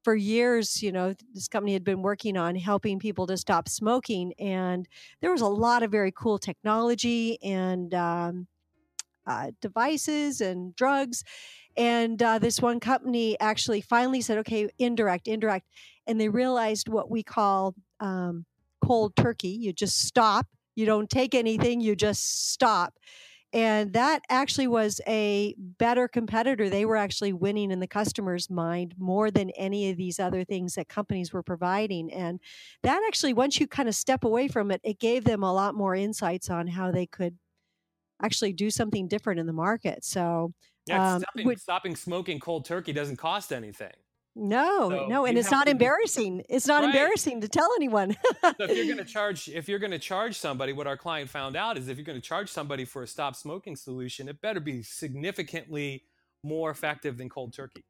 for 0.08 0.16
years, 0.16 0.82
you 0.82 0.90
know, 0.90 1.14
this 1.34 1.48
company 1.48 1.74
had 1.74 1.84
been 1.84 2.00
working 2.00 2.38
on 2.38 2.56
helping 2.56 2.98
people 2.98 3.26
to 3.26 3.36
stop 3.36 3.68
smoking, 3.68 4.32
and 4.38 4.88
there 5.20 5.30
was 5.30 5.42
a 5.42 5.46
lot 5.46 5.82
of 5.82 5.90
very 5.90 6.10
cool 6.10 6.38
technology 6.38 7.36
and 7.42 7.92
um, 7.92 8.46
uh, 9.26 9.50
devices 9.60 10.40
and 10.40 10.74
drugs. 10.74 11.24
And 11.76 12.22
uh, 12.22 12.38
this 12.38 12.58
one 12.58 12.80
company 12.80 13.38
actually 13.38 13.82
finally 13.82 14.22
said, 14.22 14.38
okay, 14.38 14.70
indirect, 14.78 15.28
indirect. 15.28 15.66
And 16.06 16.18
they 16.18 16.30
realized 16.30 16.88
what 16.88 17.10
we 17.10 17.22
call 17.22 17.74
um, 18.00 18.46
cold 18.82 19.14
turkey. 19.14 19.48
You 19.48 19.74
just 19.74 20.06
stop, 20.06 20.46
you 20.74 20.86
don't 20.86 21.10
take 21.10 21.34
anything, 21.34 21.82
you 21.82 21.94
just 21.94 22.50
stop. 22.50 22.94
And 23.52 23.94
that 23.94 24.22
actually 24.28 24.66
was 24.66 25.00
a 25.06 25.54
better 25.58 26.06
competitor. 26.06 26.68
They 26.68 26.84
were 26.84 26.96
actually 26.96 27.32
winning 27.32 27.70
in 27.70 27.80
the 27.80 27.86
customer's 27.86 28.50
mind 28.50 28.94
more 28.98 29.30
than 29.30 29.50
any 29.50 29.90
of 29.90 29.96
these 29.96 30.20
other 30.20 30.44
things 30.44 30.74
that 30.74 30.88
companies 30.88 31.32
were 31.32 31.42
providing. 31.42 32.12
And 32.12 32.40
that 32.82 33.02
actually, 33.06 33.32
once 33.32 33.58
you 33.58 33.66
kind 33.66 33.88
of 33.88 33.94
step 33.94 34.24
away 34.24 34.48
from 34.48 34.70
it, 34.70 34.82
it 34.84 34.98
gave 34.98 35.24
them 35.24 35.42
a 35.42 35.52
lot 35.52 35.74
more 35.74 35.94
insights 35.94 36.50
on 36.50 36.66
how 36.66 36.90
they 36.90 37.06
could 37.06 37.38
actually 38.22 38.52
do 38.52 38.70
something 38.70 39.08
different 39.08 39.40
in 39.40 39.46
the 39.46 39.52
market. 39.52 40.04
So, 40.04 40.52
yeah, 40.86 41.14
um, 41.14 41.20
stopping, 41.22 41.46
would, 41.46 41.60
stopping 41.60 41.96
smoking 41.96 42.40
cold 42.40 42.66
turkey 42.66 42.92
doesn't 42.92 43.16
cost 43.16 43.52
anything. 43.52 43.92
No, 44.38 44.88
so 44.88 45.06
no, 45.06 45.26
and 45.26 45.36
it's 45.36 45.50
not 45.50 45.66
embarrassing. 45.66 46.44
It's 46.48 46.66
not 46.66 46.82
right. 46.82 46.86
embarrassing 46.86 47.40
to 47.40 47.48
tell 47.48 47.68
anyone. 47.76 48.16
so 48.42 48.52
if 48.60 48.76
you're 48.76 48.86
going 48.86 49.04
to 49.04 49.04
charge, 49.04 49.48
if 49.48 49.68
you're 49.68 49.80
going 49.80 49.90
to 49.90 49.98
charge 49.98 50.38
somebody, 50.38 50.72
what 50.72 50.86
our 50.86 50.96
client 50.96 51.28
found 51.28 51.56
out 51.56 51.76
is 51.76 51.88
if 51.88 51.96
you're 51.96 52.04
going 52.04 52.20
to 52.20 52.26
charge 52.26 52.48
somebody 52.48 52.84
for 52.84 53.02
a 53.02 53.06
stop 53.06 53.34
smoking 53.34 53.74
solution, 53.74 54.28
it 54.28 54.40
better 54.40 54.60
be 54.60 54.82
significantly 54.82 56.04
more 56.44 56.70
effective 56.70 57.18
than 57.18 57.28
cold 57.28 57.52
turkey. 57.52 57.84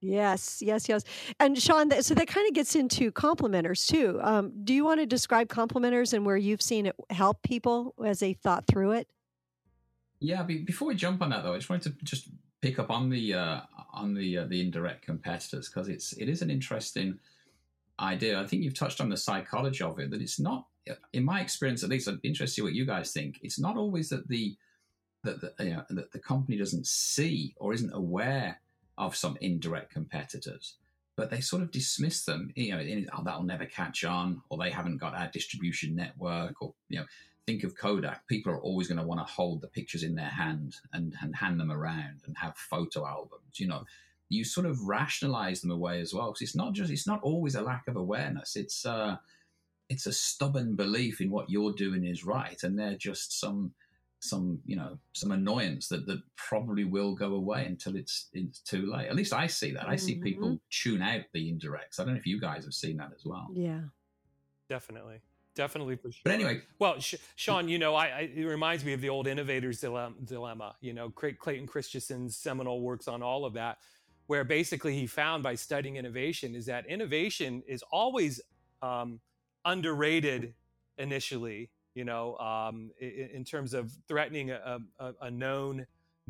Yes, 0.00 0.60
yes, 0.60 0.88
yes. 0.88 1.04
And 1.40 1.60
Sean, 1.60 1.90
so 2.02 2.14
that 2.14 2.26
kind 2.28 2.48
of 2.48 2.54
gets 2.54 2.74
into 2.74 3.10
complementers 3.12 3.86
too. 3.86 4.18
Um, 4.22 4.52
do 4.64 4.74
you 4.74 4.84
want 4.84 5.00
to 5.00 5.06
describe 5.06 5.48
complementers 5.48 6.12
and 6.12 6.26
where 6.26 6.36
you've 6.36 6.62
seen 6.62 6.86
it 6.86 6.96
help 7.10 7.42
people 7.42 7.94
as 8.04 8.20
they 8.20 8.32
thought 8.32 8.66
through 8.66 8.92
it? 8.92 9.08
Yeah, 10.20 10.42
before 10.42 10.88
we 10.88 10.96
jump 10.96 11.22
on 11.22 11.30
that 11.30 11.44
though, 11.44 11.54
I 11.54 11.58
just 11.58 11.70
wanted 11.70 11.98
to 11.98 12.04
just 12.04 12.28
pick 12.60 12.78
up 12.78 12.90
on 12.90 13.08
the 13.08 13.34
uh, 13.34 13.60
on 13.92 14.14
the 14.14 14.38
uh, 14.38 14.44
the 14.44 14.60
indirect 14.60 15.04
competitors 15.04 15.68
because 15.68 15.88
it's 15.88 16.12
it 16.14 16.28
is 16.28 16.42
an 16.42 16.50
interesting 16.50 17.18
idea. 18.00 18.40
I 18.40 18.46
think 18.46 18.62
you've 18.62 18.78
touched 18.78 19.00
on 19.00 19.08
the 19.08 19.16
psychology 19.16 19.84
of 19.84 19.98
it. 19.98 20.10
That 20.10 20.22
it's 20.22 20.40
not, 20.40 20.66
in 21.12 21.24
my 21.24 21.40
experience 21.40 21.82
at 21.82 21.90
least, 21.90 22.08
I'd 22.08 22.20
be 22.20 22.28
interested 22.28 22.54
to 22.54 22.60
see 22.60 22.62
what 22.62 22.74
you 22.74 22.86
guys 22.86 23.12
think. 23.12 23.38
It's 23.42 23.58
not 23.58 23.76
always 23.76 24.08
that 24.10 24.28
the 24.28 24.56
that 25.24 25.40
the, 25.40 25.64
you 25.64 25.74
know, 25.74 25.84
that 25.90 26.12
the 26.12 26.18
company 26.18 26.56
doesn't 26.56 26.86
see 26.86 27.54
or 27.58 27.72
isn't 27.72 27.92
aware 27.92 28.60
of 28.96 29.16
some 29.16 29.36
indirect 29.40 29.92
competitors, 29.92 30.76
but 31.16 31.30
they 31.30 31.40
sort 31.40 31.62
of 31.62 31.70
dismiss 31.70 32.24
them. 32.24 32.50
You 32.54 32.72
know, 32.72 32.80
in, 32.80 33.08
oh, 33.16 33.22
that'll 33.24 33.42
never 33.42 33.66
catch 33.66 34.04
on, 34.04 34.42
or 34.48 34.58
they 34.58 34.70
haven't 34.70 34.98
got 34.98 35.14
our 35.14 35.28
distribution 35.28 35.94
network, 35.94 36.60
or 36.62 36.74
you 36.88 37.00
know, 37.00 37.06
think 37.48 37.64
of 37.64 37.74
Kodak, 37.74 38.26
people 38.26 38.52
are 38.52 38.60
always 38.60 38.88
going 38.88 39.00
to 39.00 39.06
want 39.06 39.26
to 39.26 39.32
hold 39.32 39.62
the 39.62 39.68
pictures 39.68 40.02
in 40.02 40.14
their 40.14 40.26
hand 40.26 40.76
and, 40.92 41.14
and 41.22 41.34
hand 41.34 41.58
them 41.58 41.72
around 41.72 42.20
and 42.26 42.36
have 42.36 42.54
photo 42.58 43.06
albums. 43.06 43.58
You 43.58 43.68
know, 43.68 43.84
you 44.28 44.44
sort 44.44 44.66
of 44.66 44.82
rationalize 44.82 45.62
them 45.62 45.70
away 45.70 46.02
as 46.02 46.12
well. 46.12 46.30
Because 46.30 46.42
it's 46.42 46.56
not 46.56 46.74
just 46.74 46.92
it's 46.92 47.06
not 47.06 47.22
always 47.22 47.54
a 47.54 47.62
lack 47.62 47.88
of 47.88 47.96
awareness. 47.96 48.54
It's 48.54 48.84
uh 48.84 49.16
it's 49.88 50.04
a 50.04 50.12
stubborn 50.12 50.76
belief 50.76 51.22
in 51.22 51.30
what 51.30 51.48
you're 51.48 51.72
doing 51.72 52.04
is 52.04 52.22
right, 52.22 52.62
and 52.62 52.78
they're 52.78 52.96
just 52.96 53.40
some 53.40 53.72
some 54.20 54.60
you 54.66 54.76
know 54.76 54.98
some 55.14 55.32
annoyance 55.32 55.88
that 55.88 56.04
that 56.06 56.20
probably 56.36 56.84
will 56.84 57.14
go 57.14 57.32
away 57.32 57.64
until 57.64 57.96
it's 57.96 58.28
it's 58.34 58.58
too 58.58 58.92
late. 58.92 59.08
At 59.08 59.16
least 59.16 59.32
I 59.32 59.46
see 59.46 59.70
that. 59.70 59.88
I 59.88 59.96
see 59.96 60.16
mm-hmm. 60.16 60.24
people 60.24 60.60
tune 60.68 61.00
out 61.00 61.22
the 61.32 61.50
indirects. 61.50 61.98
I 61.98 62.04
don't 62.04 62.12
know 62.12 62.18
if 62.18 62.26
you 62.26 62.38
guys 62.38 62.64
have 62.64 62.74
seen 62.74 62.98
that 62.98 63.12
as 63.16 63.24
well. 63.24 63.48
Yeah, 63.54 63.84
definitely 64.68 65.22
definitely 65.58 65.96
for 65.96 66.12
sure. 66.12 66.20
But 66.24 66.32
anyway, 66.32 66.62
well, 66.78 67.00
Sh- 67.00 67.16
Sean, 67.34 67.68
you 67.68 67.78
know, 67.78 67.96
I, 67.96 68.06
I, 68.06 68.30
it 68.34 68.44
reminds 68.44 68.84
me 68.84 68.92
of 68.92 69.00
the 69.00 69.08
old 69.08 69.26
innovators 69.26 69.80
dilemma. 69.80 70.76
You 70.80 70.94
know, 70.94 71.10
Clayton 71.10 71.66
Christensen's 71.66 72.36
seminal 72.36 72.80
works 72.80 73.08
on 73.08 73.22
all 73.22 73.44
of 73.44 73.54
that, 73.54 73.78
where 74.28 74.44
basically 74.44 74.94
he 74.94 75.06
found 75.06 75.42
by 75.42 75.56
studying 75.56 75.96
innovation 75.96 76.54
is 76.54 76.64
that 76.66 76.86
innovation 76.86 77.64
is 77.66 77.82
always 77.90 78.40
um, 78.82 79.20
underrated 79.64 80.54
initially. 80.96 81.70
You 81.94 82.04
know, 82.04 82.36
um, 82.38 82.92
in, 83.00 83.30
in, 83.34 83.44
terms 83.44 83.74
of 83.74 83.90
threatening 84.06 84.52
a, 84.52 84.78
a, 85.00 85.12
a 85.22 85.30
known 85.32 85.84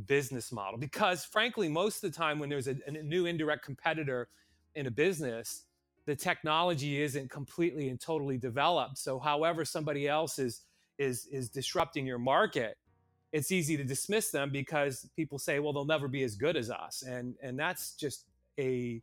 business 0.06 0.50
model, 0.50 0.78
because 0.78 1.26
frankly, 1.26 1.68
most 1.68 2.02
of 2.02 2.10
the 2.10 2.16
time 2.16 2.38
when 2.38 2.48
there's 2.48 2.68
a, 2.68 2.76
a 2.86 2.90
new 2.90 3.26
indirect 3.26 3.66
competitor 3.66 4.28
in 4.74 4.86
a 4.86 4.90
business 4.90 5.64
the 6.08 6.16
technology 6.16 7.02
isn't 7.02 7.30
completely 7.30 7.90
and 7.90 8.00
totally 8.00 8.38
developed. 8.38 8.96
So 8.96 9.18
however 9.18 9.66
somebody 9.66 10.08
else 10.08 10.38
is 10.38 10.62
is 10.98 11.28
is 11.30 11.50
disrupting 11.50 12.06
your 12.06 12.18
market, 12.18 12.78
it's 13.30 13.52
easy 13.52 13.76
to 13.76 13.84
dismiss 13.84 14.30
them 14.30 14.50
because 14.50 15.06
people 15.16 15.38
say, 15.38 15.58
well, 15.58 15.74
they'll 15.74 15.84
never 15.84 16.08
be 16.08 16.22
as 16.22 16.34
good 16.34 16.56
as 16.56 16.70
us. 16.70 17.02
And 17.06 17.34
and 17.42 17.58
that's 17.58 17.94
just 17.94 18.24
a 18.58 19.02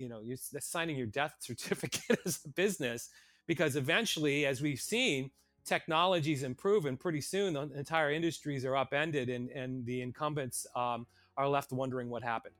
you 0.00 0.08
know, 0.08 0.22
you're 0.24 0.38
signing 0.58 0.96
your 0.96 1.06
death 1.06 1.36
certificate 1.40 2.18
as 2.26 2.40
a 2.44 2.48
business 2.48 3.10
because 3.46 3.76
eventually, 3.76 4.44
as 4.44 4.60
we've 4.60 4.80
seen, 4.80 5.30
technologies 5.64 6.42
improve, 6.42 6.84
and 6.84 6.98
pretty 6.98 7.20
soon 7.20 7.52
the 7.52 7.70
entire 7.78 8.10
industries 8.10 8.64
are 8.64 8.76
upended, 8.76 9.28
and 9.28 9.50
and 9.50 9.86
the 9.86 10.02
incumbents 10.02 10.66
um, 10.74 11.06
are 11.36 11.48
left 11.48 11.70
wondering 11.70 12.10
what 12.10 12.24
happened. 12.24 12.56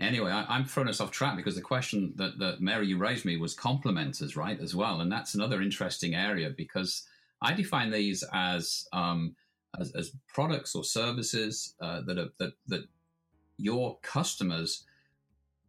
Anyway, 0.00 0.30
I, 0.30 0.56
am 0.56 0.64
throwing 0.64 0.88
us 0.88 1.00
off 1.00 1.10
track 1.10 1.36
because 1.36 1.54
the 1.54 1.60
question 1.60 2.14
that, 2.16 2.38
that 2.38 2.60
Mary 2.60 2.86
you 2.86 2.96
raised 2.96 3.24
me 3.24 3.36
was 3.36 3.54
complementers, 3.54 4.36
right, 4.36 4.58
as 4.58 4.74
well, 4.74 5.00
and 5.00 5.12
that's 5.12 5.34
another 5.34 5.60
interesting 5.60 6.14
area 6.14 6.50
because 6.50 7.06
I 7.42 7.52
define 7.52 7.90
these 7.90 8.24
as 8.32 8.86
um, 8.92 9.36
as, 9.78 9.92
as, 9.92 10.12
products 10.28 10.74
or 10.74 10.84
services 10.84 11.74
uh, 11.80 12.00
that 12.02 12.18
are 12.18 12.30
that 12.38 12.54
that 12.68 12.84
your 13.58 13.98
customers 14.02 14.84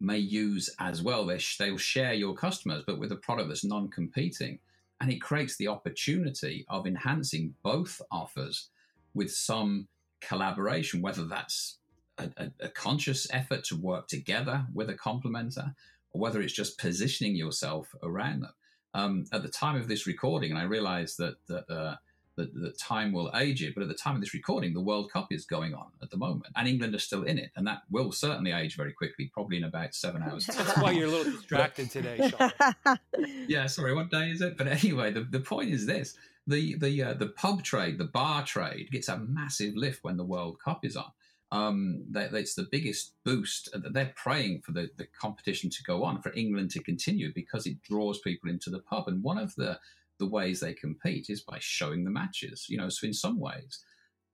may 0.00 0.18
use 0.18 0.74
as 0.80 1.02
well. 1.02 1.26
They 1.26 1.38
sh- 1.38 1.58
they'll 1.58 1.76
share 1.76 2.14
your 2.14 2.34
customers, 2.34 2.82
but 2.86 2.98
with 2.98 3.12
a 3.12 3.16
product 3.16 3.48
that's 3.48 3.64
non-competing, 3.64 4.58
and 5.00 5.10
it 5.12 5.20
creates 5.20 5.56
the 5.56 5.68
opportunity 5.68 6.64
of 6.68 6.86
enhancing 6.86 7.54
both 7.62 8.00
offers 8.10 8.70
with 9.12 9.30
some 9.30 9.88
collaboration, 10.20 11.02
whether 11.02 11.24
that's 11.24 11.78
a, 12.18 12.30
a, 12.36 12.50
a, 12.60 12.68
conscious 12.68 13.26
effort 13.32 13.64
to 13.64 13.76
work 13.76 14.08
together 14.08 14.66
with 14.72 14.88
a 14.90 14.94
complementer, 14.94 15.74
or 16.12 16.20
whether 16.20 16.40
it's 16.40 16.52
just 16.52 16.78
positioning 16.78 17.36
yourself 17.36 17.94
around 18.02 18.42
them. 18.42 18.52
Um, 18.94 19.24
at 19.32 19.42
the 19.42 19.48
time 19.48 19.76
of 19.76 19.88
this 19.88 20.06
recording, 20.06 20.50
and 20.50 20.58
I 20.58 20.64
realize 20.64 21.16
that 21.16 21.36
that, 21.48 21.68
uh, 21.68 21.96
that 22.36 22.54
that 22.54 22.78
time 22.78 23.12
will 23.12 23.30
age 23.34 23.62
it, 23.62 23.74
but 23.74 23.82
at 23.82 23.88
the 23.88 23.94
time 23.94 24.14
of 24.14 24.20
this 24.20 24.34
recording, 24.34 24.72
the 24.72 24.80
World 24.80 25.10
Cup 25.10 25.32
is 25.32 25.44
going 25.44 25.74
on 25.74 25.86
at 26.00 26.10
the 26.10 26.16
moment, 26.16 26.52
and 26.56 26.68
England 26.68 26.94
are 26.94 27.00
still 27.00 27.24
in 27.24 27.38
it, 27.38 27.50
and 27.56 27.66
that 27.66 27.82
will 27.90 28.12
certainly 28.12 28.52
age 28.52 28.76
very 28.76 28.92
quickly, 28.92 29.30
probably 29.32 29.56
in 29.56 29.64
about 29.64 29.94
seven 29.94 30.22
hours. 30.28 30.46
That's 30.46 30.78
why 30.78 30.92
you're 30.92 31.08
a 31.08 31.10
little 31.10 31.32
distracted 31.32 31.90
today, 31.90 32.30
Sean. 32.30 32.98
yeah, 33.48 33.66
sorry, 33.66 33.94
what 33.94 34.10
day 34.10 34.30
is 34.30 34.40
it? 34.40 34.56
But 34.56 34.68
anyway, 34.68 35.10
the, 35.10 35.22
the 35.22 35.40
point 35.40 35.70
is 35.70 35.86
this: 35.86 36.16
the 36.46 36.76
the 36.76 37.02
uh, 37.02 37.14
the 37.14 37.28
pub 37.28 37.64
trade, 37.64 37.98
the 37.98 38.04
bar 38.04 38.44
trade, 38.44 38.90
gets 38.92 39.08
a 39.08 39.18
massive 39.18 39.74
lift 39.74 40.04
when 40.04 40.16
the 40.16 40.24
World 40.24 40.60
Cup 40.64 40.84
is 40.84 40.96
on 40.96 41.10
um, 41.54 42.04
that, 42.10 42.34
it's 42.34 42.56
the 42.56 42.68
biggest 42.76 43.12
boost. 43.24 43.68
They're 43.94 44.12
praying 44.16 44.62
for 44.64 44.72
the, 44.72 44.90
the 44.96 45.06
competition 45.24 45.70
to 45.70 45.82
go 45.82 45.96
on, 46.04 46.20
for 46.20 46.32
England 46.34 46.70
to 46.72 46.82
continue, 46.82 47.32
because 47.32 47.66
it 47.66 47.82
draws 47.82 48.18
people 48.18 48.50
into 48.50 48.70
the 48.70 48.84
pub. 48.90 49.08
And 49.08 49.22
one 49.22 49.38
of 49.38 49.54
the, 49.54 49.78
the 50.18 50.30
ways 50.36 50.58
they 50.58 50.74
compete 50.74 51.26
is 51.30 51.40
by 51.40 51.58
showing 51.60 52.04
the 52.04 52.10
matches. 52.10 52.66
You 52.68 52.78
know, 52.78 52.90
so 52.90 53.06
in 53.06 53.14
some 53.14 53.38
ways, 53.38 53.84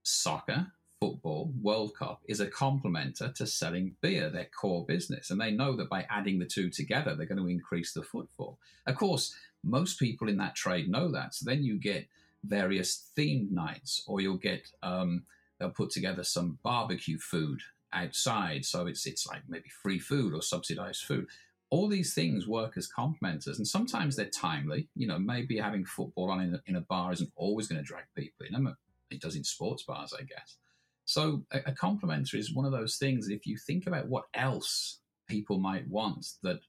soccer, 0.02 0.72
football, 1.00 1.52
World 1.62 1.92
Cup 1.98 2.20
is 2.26 2.40
a 2.40 2.46
complementer 2.46 3.34
to 3.34 3.46
selling 3.46 3.96
beer, 4.00 4.30
their 4.30 4.48
core 4.60 4.84
business. 4.86 5.30
And 5.30 5.40
they 5.40 5.50
know 5.50 5.76
that 5.76 5.88
by 5.88 6.06
adding 6.10 6.38
the 6.38 6.46
two 6.46 6.68
together, 6.70 7.14
they're 7.14 7.32
going 7.32 7.44
to 7.44 7.48
increase 7.48 7.92
the 7.92 8.02
footfall. 8.02 8.58
Of 8.86 8.96
course, 8.96 9.34
most 9.62 9.98
people 9.98 10.28
in 10.28 10.38
that 10.38 10.54
trade 10.54 10.88
know 10.88 11.10
that. 11.12 11.34
So 11.34 11.44
then 11.48 11.62
you 11.62 11.78
get 11.78 12.06
various 12.44 13.10
themed 13.16 13.50
nights, 13.50 13.92
or 14.06 14.20
you'll 14.20 14.36
get 14.50 14.64
um, 14.82 15.24
they'll 15.60 15.70
put 15.70 15.90
together 15.90 16.24
some 16.24 16.58
barbecue 16.64 17.18
food 17.18 17.60
outside. 17.92 18.64
So 18.64 18.86
it's 18.86 19.06
it's 19.06 19.26
like 19.26 19.42
maybe 19.48 19.68
free 19.82 19.98
food 19.98 20.34
or 20.34 20.42
subsidized 20.42 21.04
food. 21.04 21.26
All 21.68 21.86
these 21.86 22.14
things 22.14 22.48
work 22.48 22.76
as 22.76 22.88
complementers, 22.88 23.58
and 23.58 23.68
sometimes 23.68 24.16
they're 24.16 24.26
timely. 24.26 24.88
You 24.96 25.06
know, 25.06 25.18
maybe 25.18 25.58
having 25.58 25.84
football 25.84 26.30
on 26.30 26.40
in 26.40 26.54
a, 26.54 26.60
in 26.66 26.76
a 26.76 26.80
bar 26.80 27.12
isn't 27.12 27.30
always 27.36 27.68
going 27.68 27.80
to 27.80 27.86
drag 27.86 28.04
people 28.16 28.46
in. 28.46 28.74
It 29.10 29.20
does 29.20 29.36
in 29.36 29.44
sports 29.44 29.84
bars, 29.84 30.14
I 30.18 30.22
guess. 30.22 30.56
So 31.04 31.44
a, 31.52 31.58
a 31.66 31.72
complementer 31.72 32.34
is 32.34 32.54
one 32.54 32.64
of 32.64 32.72
those 32.72 32.96
things. 32.96 33.28
If 33.28 33.46
you 33.46 33.56
think 33.56 33.86
about 33.86 34.08
what 34.08 34.24
else 34.34 35.00
people 35.28 35.58
might 35.58 35.88
want 35.88 36.26
that 36.42 36.60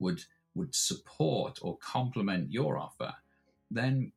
would 0.00 0.22
would 0.54 0.74
support 0.74 1.58
or 1.62 1.78
complement 1.78 2.50
your 2.50 2.78
offer, 2.78 3.14
then 3.70 4.12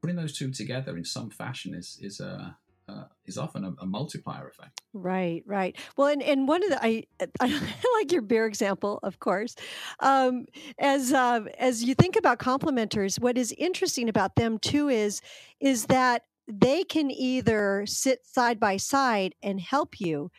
putting 0.00 0.16
those 0.16 0.36
two 0.36 0.50
together 0.50 0.96
in 0.96 1.04
some 1.04 1.30
fashion 1.30 1.74
is 1.74 1.98
is 2.00 2.20
a 2.20 2.56
uh, 2.88 3.04
is 3.24 3.38
often 3.38 3.64
a, 3.64 3.72
a, 3.80 3.86
multiplier 3.86 4.48
effect. 4.48 4.80
Right, 4.92 5.42
right. 5.46 5.76
Well, 5.96 6.08
and, 6.08 6.22
and 6.22 6.46
one 6.46 6.62
of 6.62 6.70
the 6.70 6.84
I 6.84 7.04
I 7.40 7.60
like 7.98 8.12
your 8.12 8.22
beer 8.22 8.46
example, 8.46 9.00
of 9.02 9.18
course. 9.18 9.56
Um, 10.00 10.46
as 10.78 11.12
uh, 11.12 11.40
as 11.58 11.82
you 11.82 11.94
think 11.94 12.16
about 12.16 12.38
complementers, 12.38 13.18
what 13.20 13.36
is 13.36 13.52
interesting 13.58 14.08
about 14.08 14.36
them 14.36 14.58
too 14.58 14.88
is 14.88 15.20
is 15.60 15.86
that 15.86 16.22
they 16.48 16.84
can 16.84 17.10
either 17.10 17.84
sit 17.86 18.24
side 18.24 18.60
by 18.60 18.76
side 18.76 19.34
and 19.42 19.60
help 19.60 20.00
you, 20.00 20.30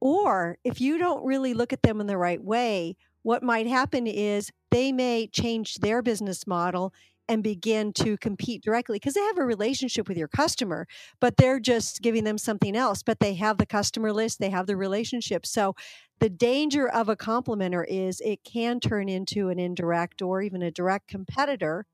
or 0.00 0.58
if 0.64 0.80
you 0.80 0.98
don't 0.98 1.24
really 1.24 1.52
look 1.52 1.72
at 1.72 1.82
them 1.82 2.00
in 2.00 2.06
the 2.06 2.16
right 2.16 2.42
way, 2.42 2.96
what 3.22 3.42
might 3.42 3.66
happen 3.66 4.06
is 4.06 4.50
they 4.70 4.92
may 4.92 5.26
change 5.26 5.76
their 5.76 6.00
business 6.02 6.46
model 6.46 6.92
and 7.28 7.42
begin 7.42 7.92
to 7.92 8.16
compete 8.18 8.62
directly 8.62 8.96
because 8.96 9.14
they 9.14 9.20
have 9.20 9.38
a 9.38 9.44
relationship 9.44 10.08
with 10.08 10.16
your 10.16 10.28
customer, 10.28 10.86
but 11.20 11.36
they're 11.36 11.60
just 11.60 12.02
giving 12.02 12.24
them 12.24 12.38
something 12.38 12.76
else. 12.76 13.02
But 13.02 13.20
they 13.20 13.34
have 13.34 13.58
the 13.58 13.66
customer 13.66 14.12
list, 14.12 14.38
they 14.38 14.50
have 14.50 14.66
the 14.66 14.76
relationship. 14.76 15.46
So 15.46 15.74
the 16.20 16.30
danger 16.30 16.88
of 16.88 17.08
a 17.08 17.16
complementer 17.16 17.84
is 17.88 18.20
it 18.20 18.44
can 18.44 18.80
turn 18.80 19.08
into 19.08 19.48
an 19.48 19.58
indirect 19.58 20.22
or 20.22 20.42
even 20.42 20.62
a 20.62 20.70
direct 20.70 21.08
competitor, 21.08 21.86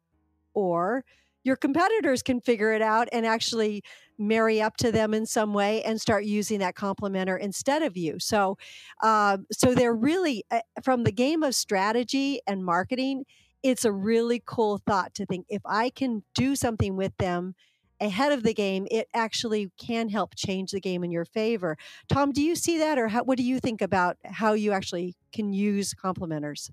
or 0.54 1.04
your 1.44 1.56
competitors 1.56 2.22
can 2.22 2.40
figure 2.40 2.72
it 2.72 2.82
out 2.82 3.08
and 3.12 3.24
actually 3.24 3.82
marry 4.18 4.60
up 4.60 4.76
to 4.76 4.92
them 4.92 5.14
in 5.14 5.24
some 5.24 5.54
way 5.54 5.82
and 5.82 6.00
start 6.00 6.24
using 6.24 6.58
that 6.58 6.74
complementer 6.74 7.38
instead 7.40 7.82
of 7.82 7.96
you. 7.96 8.18
So, 8.18 8.58
uh, 9.02 9.38
so 9.52 9.74
they're 9.74 9.94
really 9.94 10.44
uh, 10.50 10.60
from 10.82 11.04
the 11.04 11.12
game 11.12 11.42
of 11.42 11.54
strategy 11.54 12.40
and 12.46 12.64
marketing 12.64 13.24
it's 13.62 13.84
a 13.84 13.92
really 13.92 14.42
cool 14.44 14.78
thought 14.78 15.14
to 15.14 15.26
think 15.26 15.46
if 15.48 15.62
I 15.64 15.90
can 15.90 16.22
do 16.34 16.56
something 16.56 16.96
with 16.96 17.16
them 17.18 17.54
ahead 18.00 18.30
of 18.30 18.44
the 18.44 18.54
game, 18.54 18.86
it 18.90 19.08
actually 19.12 19.72
can 19.76 20.08
help 20.08 20.34
change 20.36 20.70
the 20.70 20.80
game 20.80 21.02
in 21.02 21.10
your 21.10 21.24
favor. 21.24 21.76
Tom, 22.08 22.30
do 22.30 22.42
you 22.42 22.54
see 22.54 22.78
that, 22.78 22.98
or 22.98 23.08
how, 23.08 23.24
what 23.24 23.36
do 23.36 23.42
you 23.42 23.58
think 23.58 23.82
about 23.82 24.16
how 24.24 24.52
you 24.52 24.70
actually 24.70 25.16
can 25.32 25.52
use 25.52 25.94
complementers? 25.94 26.70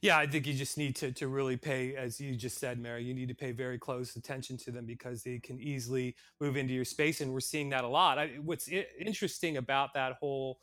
Yeah, 0.00 0.18
I 0.18 0.26
think 0.26 0.46
you 0.46 0.52
just 0.52 0.76
need 0.76 0.94
to, 0.96 1.12
to 1.12 1.28
really 1.28 1.56
pay, 1.56 1.96
as 1.96 2.20
you 2.20 2.36
just 2.36 2.58
said, 2.58 2.78
Mary, 2.78 3.02
you 3.02 3.14
need 3.14 3.28
to 3.28 3.34
pay 3.34 3.52
very 3.52 3.78
close 3.78 4.16
attention 4.16 4.58
to 4.58 4.70
them 4.70 4.84
because 4.84 5.22
they 5.22 5.38
can 5.38 5.58
easily 5.58 6.14
move 6.40 6.58
into 6.58 6.74
your 6.74 6.84
space. 6.84 7.22
And 7.22 7.32
we're 7.32 7.40
seeing 7.40 7.70
that 7.70 7.84
a 7.84 7.88
lot. 7.88 8.18
I, 8.18 8.32
what's 8.42 8.68
I- 8.70 8.86
interesting 9.00 9.56
about 9.56 9.94
that 9.94 10.12
whole 10.20 10.60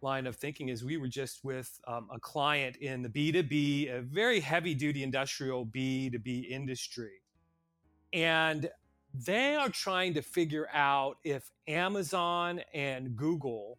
line 0.00 0.26
of 0.26 0.36
thinking 0.36 0.68
is 0.68 0.84
we 0.84 0.96
were 0.96 1.08
just 1.08 1.44
with 1.44 1.80
um, 1.86 2.08
a 2.12 2.18
client 2.20 2.76
in 2.76 3.02
the 3.02 3.08
B2B, 3.08 3.92
a 3.92 4.02
very 4.02 4.40
heavy 4.40 4.74
duty 4.74 5.02
industrial 5.02 5.66
B2B 5.66 6.48
industry. 6.50 7.22
And 8.12 8.70
they 9.12 9.56
are 9.56 9.68
trying 9.68 10.14
to 10.14 10.22
figure 10.22 10.68
out 10.72 11.18
if 11.24 11.50
Amazon 11.66 12.60
and 12.74 13.16
Google 13.16 13.78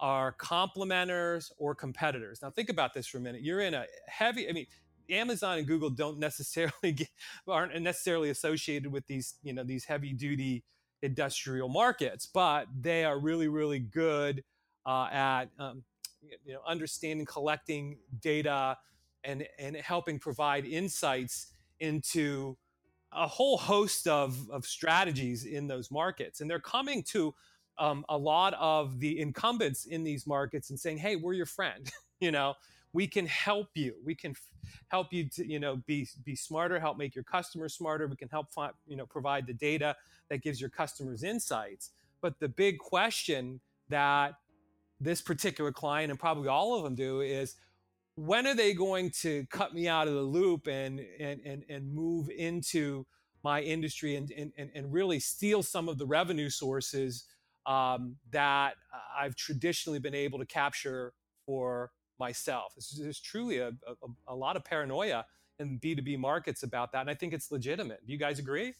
are 0.00 0.34
complementers 0.38 1.50
or 1.58 1.74
competitors. 1.74 2.40
Now 2.42 2.50
think 2.50 2.68
about 2.68 2.94
this 2.94 3.06
for 3.06 3.18
a 3.18 3.20
minute. 3.20 3.42
You're 3.42 3.60
in 3.60 3.74
a 3.74 3.84
heavy, 4.06 4.48
I 4.48 4.52
mean, 4.52 4.66
Amazon 5.10 5.58
and 5.58 5.66
Google 5.66 5.90
don't 5.90 6.18
necessarily 6.18 6.92
get, 6.92 7.08
aren't 7.46 7.80
necessarily 7.80 8.30
associated 8.30 8.92
with 8.92 9.06
these, 9.06 9.34
you 9.42 9.52
know, 9.52 9.64
these 9.64 9.84
heavy 9.84 10.12
duty 10.12 10.64
industrial 11.02 11.68
markets, 11.68 12.26
but 12.26 12.66
they 12.78 13.04
are 13.04 13.18
really, 13.18 13.48
really 13.48 13.78
good 13.78 14.42
uh, 14.88 15.06
at 15.12 15.44
um, 15.58 15.82
you 16.44 16.54
know 16.54 16.60
understanding, 16.66 17.26
collecting 17.26 17.98
data, 18.20 18.76
and 19.22 19.46
and 19.58 19.76
helping 19.76 20.18
provide 20.18 20.64
insights 20.64 21.52
into 21.80 22.56
a 23.12 23.26
whole 23.26 23.56
host 23.56 24.06
of, 24.08 24.50
of 24.50 24.66
strategies 24.66 25.44
in 25.44 25.66
those 25.66 25.90
markets. 25.90 26.40
And 26.40 26.50
they're 26.50 26.60
coming 26.60 27.02
to 27.04 27.34
um, 27.78 28.04
a 28.08 28.16
lot 28.16 28.54
of 28.54 29.00
the 29.00 29.18
incumbents 29.18 29.86
in 29.86 30.04
these 30.04 30.26
markets 30.26 30.70
and 30.70 30.80
saying, 30.80 30.98
"Hey, 30.98 31.16
we're 31.16 31.34
your 31.34 31.46
friend. 31.46 31.90
you 32.20 32.30
know, 32.30 32.54
we 32.94 33.06
can 33.06 33.26
help 33.26 33.68
you. 33.74 33.94
We 34.04 34.14
can 34.14 34.30
f- 34.30 34.72
help 34.88 35.12
you 35.12 35.28
to 35.28 35.46
you 35.46 35.60
know 35.60 35.76
be 35.86 36.08
be 36.24 36.34
smarter, 36.34 36.80
help 36.80 36.96
make 36.96 37.14
your 37.14 37.24
customers 37.24 37.74
smarter. 37.74 38.06
We 38.06 38.16
can 38.16 38.30
help 38.30 38.50
fi- 38.52 38.70
you 38.86 38.96
know 38.96 39.06
provide 39.06 39.46
the 39.46 39.52
data 39.52 39.94
that 40.30 40.42
gives 40.42 40.62
your 40.62 40.70
customers 40.70 41.22
insights." 41.24 41.90
But 42.22 42.40
the 42.40 42.48
big 42.48 42.78
question 42.78 43.60
that 43.90 44.34
this 45.00 45.20
particular 45.20 45.72
client 45.72 46.10
and 46.10 46.18
probably 46.18 46.48
all 46.48 46.76
of 46.76 46.84
them 46.84 46.94
do 46.94 47.20
is 47.20 47.56
when 48.16 48.46
are 48.46 48.54
they 48.54 48.74
going 48.74 49.10
to 49.10 49.46
cut 49.50 49.72
me 49.72 49.86
out 49.86 50.08
of 50.08 50.14
the 50.14 50.20
loop 50.20 50.66
and 50.66 51.00
and 51.20 51.40
and, 51.44 51.64
and 51.68 51.92
move 51.92 52.28
into 52.30 53.06
my 53.44 53.60
industry 53.60 54.16
and, 54.16 54.32
and 54.32 54.52
and 54.74 54.92
really 54.92 55.20
steal 55.20 55.62
some 55.62 55.88
of 55.88 55.98
the 55.98 56.06
revenue 56.06 56.50
sources 56.50 57.24
um, 57.66 58.16
that 58.30 58.74
I've 59.16 59.36
traditionally 59.36 59.98
been 59.98 60.14
able 60.14 60.38
to 60.38 60.46
capture 60.46 61.12
for 61.46 61.92
myself. 62.18 62.74
There's 62.98 63.20
truly 63.20 63.58
a, 63.58 63.68
a, 63.68 63.94
a 64.28 64.34
lot 64.34 64.56
of 64.56 64.64
paranoia 64.64 65.26
in 65.58 65.78
B2B 65.78 66.18
markets 66.18 66.62
about 66.62 66.92
that. 66.92 67.02
And 67.02 67.10
I 67.10 67.14
think 67.14 67.32
it's 67.32 67.52
legitimate. 67.52 68.04
Do 68.06 68.12
you 68.12 68.18
guys 68.18 68.38
agree? 68.38 68.74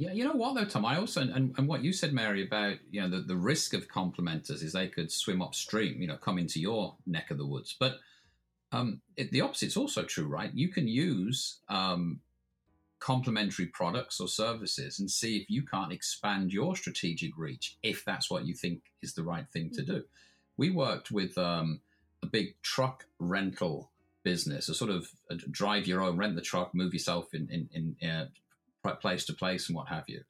Yeah, 0.00 0.12
you 0.12 0.24
know 0.24 0.32
what 0.32 0.54
though, 0.54 0.64
Tom. 0.64 0.86
I 0.86 0.96
also 0.96 1.20
and, 1.22 1.54
and 1.58 1.68
what 1.68 1.84
you 1.84 1.92
said, 1.92 2.12
Mary, 2.14 2.46
about 2.46 2.78
you 2.90 3.00
know 3.02 3.10
the, 3.10 3.22
the 3.22 3.36
risk 3.36 3.74
of 3.74 3.88
complementers 3.88 4.62
is 4.62 4.72
they 4.72 4.88
could 4.88 5.12
swim 5.12 5.42
upstream, 5.42 6.00
you 6.00 6.08
know, 6.08 6.16
come 6.16 6.38
into 6.38 6.60
your 6.60 6.96
neck 7.06 7.30
of 7.30 7.38
the 7.38 7.46
woods. 7.46 7.76
But 7.78 7.94
Um, 8.72 9.02
it, 9.16 9.30
the 9.32 9.42
opposite's 9.42 9.76
also 9.76 10.04
true, 10.04 10.28
right? 10.28 10.52
You 10.54 10.68
can 10.68 10.86
use 10.88 11.60
um, 11.68 12.20
complementary 13.00 13.66
products 13.66 14.20
or 14.20 14.28
services 14.28 15.00
and 15.00 15.10
see 15.10 15.38
if 15.38 15.50
you 15.50 15.62
can't 15.64 15.92
expand 15.92 16.52
your 16.52 16.76
strategic 16.76 17.32
reach 17.36 17.78
if 17.82 18.04
that's 18.04 18.30
what 18.30 18.46
you 18.46 18.54
think 18.54 18.82
is 19.02 19.14
the 19.14 19.24
right 19.24 19.48
thing 19.52 19.70
to 19.72 19.82
do. 19.82 20.04
We 20.56 20.70
worked 20.70 21.10
with 21.10 21.36
um, 21.38 21.80
a 22.22 22.26
big 22.26 22.48
truck 22.62 23.06
rental 23.18 23.90
business, 24.22 24.68
a 24.68 24.74
sort 24.74 24.90
of 24.90 25.10
a 25.30 25.36
drive 25.36 25.86
your 25.88 26.02
own, 26.02 26.16
rent 26.18 26.36
the 26.36 26.42
truck, 26.42 26.74
move 26.74 26.92
yourself 26.94 27.34
in, 27.34 27.48
in, 27.50 27.96
in 28.00 28.10
uh, 28.10 28.26
place 29.00 29.24
to 29.26 29.32
place 29.32 29.68
and 29.68 29.76
what 29.76 29.88
have 29.88 30.04
you. 30.08 30.22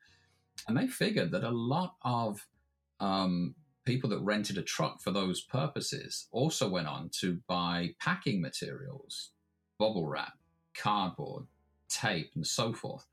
And 0.69 0.76
they 0.76 0.87
figured 0.87 1.30
that 1.33 1.45
a 1.45 1.50
lot 1.50 1.95
of 2.02 2.47
um, 2.99 3.54
people 3.85 4.11
that 4.11 4.21
rented 4.21 4.59
a 4.59 4.62
truck 4.62 5.00
for 5.00 5.11
those 5.11 5.40
purposes 5.40 6.28
also 6.33 6.69
went 6.69 6.87
on 6.87 7.11
to 7.21 7.40
buy 7.49 7.95
packing 7.99 8.40
materials, 8.40 9.30
bubble 9.78 10.07
wrap, 10.07 10.35
cardboard, 10.75 11.45
tape, 11.88 12.30
and 12.35 12.47
so 12.47 12.73
forth, 12.73 13.07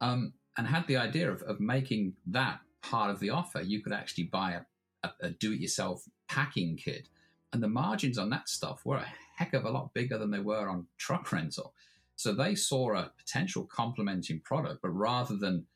um, 0.00 0.32
and 0.56 0.66
had 0.66 0.86
the 0.86 0.96
idea 0.96 1.30
of, 1.30 1.42
of 1.42 1.60
making 1.60 2.14
that 2.26 2.60
part 2.82 3.10
of 3.10 3.20
the 3.20 3.30
offer. 3.30 3.62
You 3.62 3.82
could 3.82 3.92
actually 3.92 4.24
buy 4.24 4.52
a, 4.52 5.08
a, 5.08 5.26
a 5.26 5.30
do 5.30 5.52
it 5.52 5.60
yourself 5.60 6.04
packing 6.28 6.76
kit. 6.76 7.08
And 7.52 7.62
the 7.62 7.68
margins 7.68 8.18
on 8.18 8.30
that 8.30 8.48
stuff 8.48 8.84
were 8.84 8.96
a 8.96 9.12
heck 9.36 9.54
of 9.54 9.64
a 9.64 9.70
lot 9.70 9.92
bigger 9.94 10.18
than 10.18 10.30
they 10.30 10.38
were 10.38 10.68
on 10.68 10.86
truck 10.98 11.32
rental. 11.32 11.74
So 12.16 12.32
they 12.32 12.54
saw 12.54 12.94
a 12.94 13.10
potential 13.16 13.64
complementing 13.64 14.40
product, 14.40 14.82
but 14.82 14.90
rather 14.90 15.36
than 15.36 15.66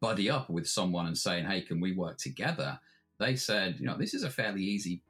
buddy 0.00 0.30
up 0.30 0.50
with 0.50 0.68
someone 0.68 1.06
and 1.06 1.16
saying, 1.16 1.46
hey, 1.46 1.62
can 1.62 1.80
we 1.80 1.92
work 1.92 2.18
together? 2.18 2.78
They 3.18 3.36
said, 3.36 3.76
you 3.80 3.86
know, 3.86 3.96
this 3.96 4.14
is 4.14 4.22
a 4.22 4.30
fairly 4.30 4.62
easy 4.62 5.02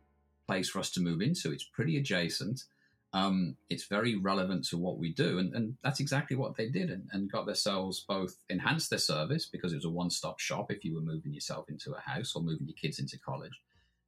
place 0.46 0.68
for 0.68 0.78
us 0.78 0.90
to 0.92 1.00
move 1.00 1.20
into. 1.20 1.52
It's 1.52 1.64
pretty 1.64 1.98
adjacent. 1.98 2.64
Um, 3.12 3.56
it's 3.70 3.86
very 3.86 4.16
relevant 4.16 4.66
to 4.68 4.78
what 4.78 4.98
we 4.98 5.12
do. 5.12 5.38
And, 5.38 5.54
and 5.54 5.76
that's 5.82 6.00
exactly 6.00 6.36
what 6.36 6.56
they 6.56 6.68
did 6.68 6.90
and, 6.90 7.08
and 7.12 7.30
got 7.30 7.46
themselves 7.46 8.04
both 8.06 8.36
enhanced 8.48 8.90
their 8.90 8.98
service 8.98 9.46
because 9.46 9.72
it 9.72 9.76
was 9.76 9.84
a 9.84 9.90
one 9.90 10.10
stop 10.10 10.38
shop 10.38 10.70
if 10.70 10.84
you 10.84 10.94
were 10.94 11.00
moving 11.00 11.32
yourself 11.32 11.68
into 11.68 11.94
a 11.94 12.00
house 12.00 12.34
or 12.34 12.42
moving 12.42 12.66
your 12.66 12.76
kids 12.76 12.98
into 12.98 13.18
college. 13.18 13.60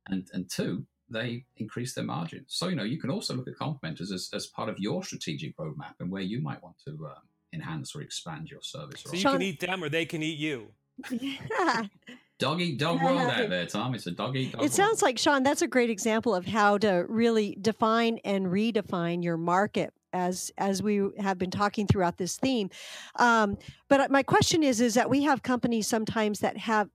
And, 0.09 0.29
and 0.33 0.49
two, 0.49 0.87
they 1.11 1.45
increase 1.57 1.95
their 1.95 2.05
margins. 2.05 2.47
So, 2.49 2.69
you 2.69 2.77
know, 2.77 2.85
you 2.85 2.99
can 2.99 3.11
also 3.11 3.35
look 3.35 3.49
at 3.49 3.57
complementers 3.57 4.13
as, 4.13 4.31
as 4.33 4.47
part 4.47 4.69
of 4.69 4.79
your 4.79 5.03
strategic 5.03 5.57
roadmap 5.57 5.95
and 5.99 6.11
where 6.11 6.23
you 6.23 6.41
might 6.41 6.63
want 6.63 6.77
to 6.87 6.91
um, 7.07 7.23
enhance 7.53 7.95
or 7.95 8.03
expand 8.03 8.51
your 8.51 8.63
service. 8.63 9.03
So 9.05 9.15
you 9.15 9.23
can 9.23 9.43
eat 9.43 9.61
them 9.61 9.83
or 9.83 9.89
they 9.89 10.05
can 10.05 10.23
eat 10.23 10.39
you. 10.39 10.69
Yeah. 11.11 11.85
dog 12.39 12.61
eat 12.61 12.79
dog 12.79 13.03
world 13.03 13.21
out 13.21 13.49
there, 13.49 13.67
Tom. 13.67 13.95
It's 13.95 14.07
a 14.07 14.11
dog 14.11 14.37
eat 14.37 14.53
dog. 14.53 14.61
It 14.61 14.65
world. 14.65 14.73
sounds 14.73 15.03
like 15.03 15.19
Sean. 15.19 15.43
That's 15.43 15.63
a 15.63 15.67
great 15.67 15.91
example 15.91 16.35
of 16.35 16.47
how 16.47 16.79
to 16.79 17.05
really 17.09 17.57
define 17.61 18.19
and 18.25 18.47
redefine 18.47 19.23
your 19.23 19.37
market 19.37 19.93
as 20.13 20.51
as 20.59 20.83
we 20.83 21.09
have 21.19 21.39
been 21.39 21.51
talking 21.51 21.87
throughout 21.87 22.19
this 22.19 22.37
theme. 22.37 22.71
Um, 23.17 23.57
but 23.89 24.11
my 24.11 24.23
question 24.23 24.63
is, 24.63 24.81
is 24.81 24.95
that 24.95 25.09
we 25.09 25.23
have 25.23 25.43
companies 25.43 25.87
sometimes 25.87 26.41
that 26.41 26.57
have 26.57 26.89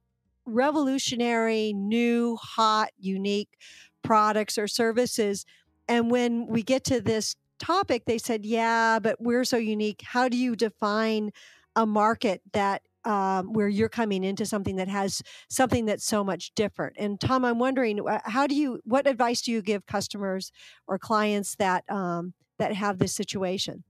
revolutionary, 0.45 1.73
new, 1.73 2.35
hot, 2.35 2.89
unique 2.97 3.57
products 4.05 4.57
or 4.57 4.67
services. 4.67 5.45
And 5.87 6.09
when 6.09 6.47
we 6.47 6.63
get 6.63 6.83
to 6.85 7.01
this 7.01 7.35
topic, 7.59 8.05
they 8.05 8.17
said, 8.17 8.45
yeah, 8.45 8.99
but 8.99 9.19
we're 9.19 9.45
so 9.45 9.57
unique. 9.57 10.01
How 10.03 10.29
do 10.29 10.37
you 10.37 10.55
define 10.55 11.31
a 11.75 11.85
market 11.85 12.41
that 12.53 12.81
um, 13.05 13.53
where 13.53 13.67
you're 13.67 13.89
coming 13.89 14.23
into 14.23 14.45
something 14.45 14.77
that 14.77 14.87
has 14.87 15.21
something 15.47 15.85
that's 15.85 16.05
so 16.05 16.23
much 16.23 16.51
different. 16.55 16.95
And 16.97 17.21
Tom, 17.21 17.45
I'm 17.45 17.59
wondering, 17.59 18.05
uh, 18.07 18.19
how 18.25 18.47
do 18.47 18.55
you, 18.55 18.81
what 18.83 19.05
advice 19.05 19.43
do 19.43 19.51
you 19.51 19.61
give 19.61 19.85
customers 19.85 20.51
or 20.87 20.97
clients 20.97 21.55
that 21.57 21.83
um, 21.87 22.33
that 22.57 22.73
have 22.73 22.97
this 22.97 23.13
situation? 23.13 23.83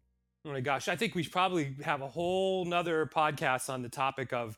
Oh 0.46 0.52
my 0.52 0.60
gosh, 0.60 0.88
I 0.88 0.96
think 0.96 1.16
we 1.16 1.24
probably 1.24 1.76
have 1.84 2.02
a 2.02 2.08
whole 2.08 2.66
nother 2.66 3.06
podcast 3.06 3.70
on 3.70 3.82
the 3.82 3.90
topic 3.90 4.34
of, 4.34 4.58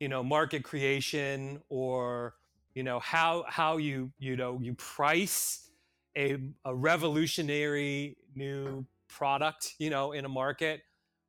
you 0.00 0.08
know, 0.08 0.22
market 0.22 0.64
creation 0.64 1.62
or 1.68 2.34
you 2.74 2.82
know 2.82 2.98
how 3.00 3.44
how 3.48 3.76
you 3.76 4.10
you 4.18 4.36
know 4.36 4.58
you 4.60 4.74
price 4.74 5.70
a, 6.16 6.36
a 6.64 6.74
revolutionary 6.74 8.16
new 8.34 8.84
product 9.08 9.74
you 9.78 9.90
know 9.90 10.12
in 10.12 10.24
a 10.24 10.28
market 10.28 10.82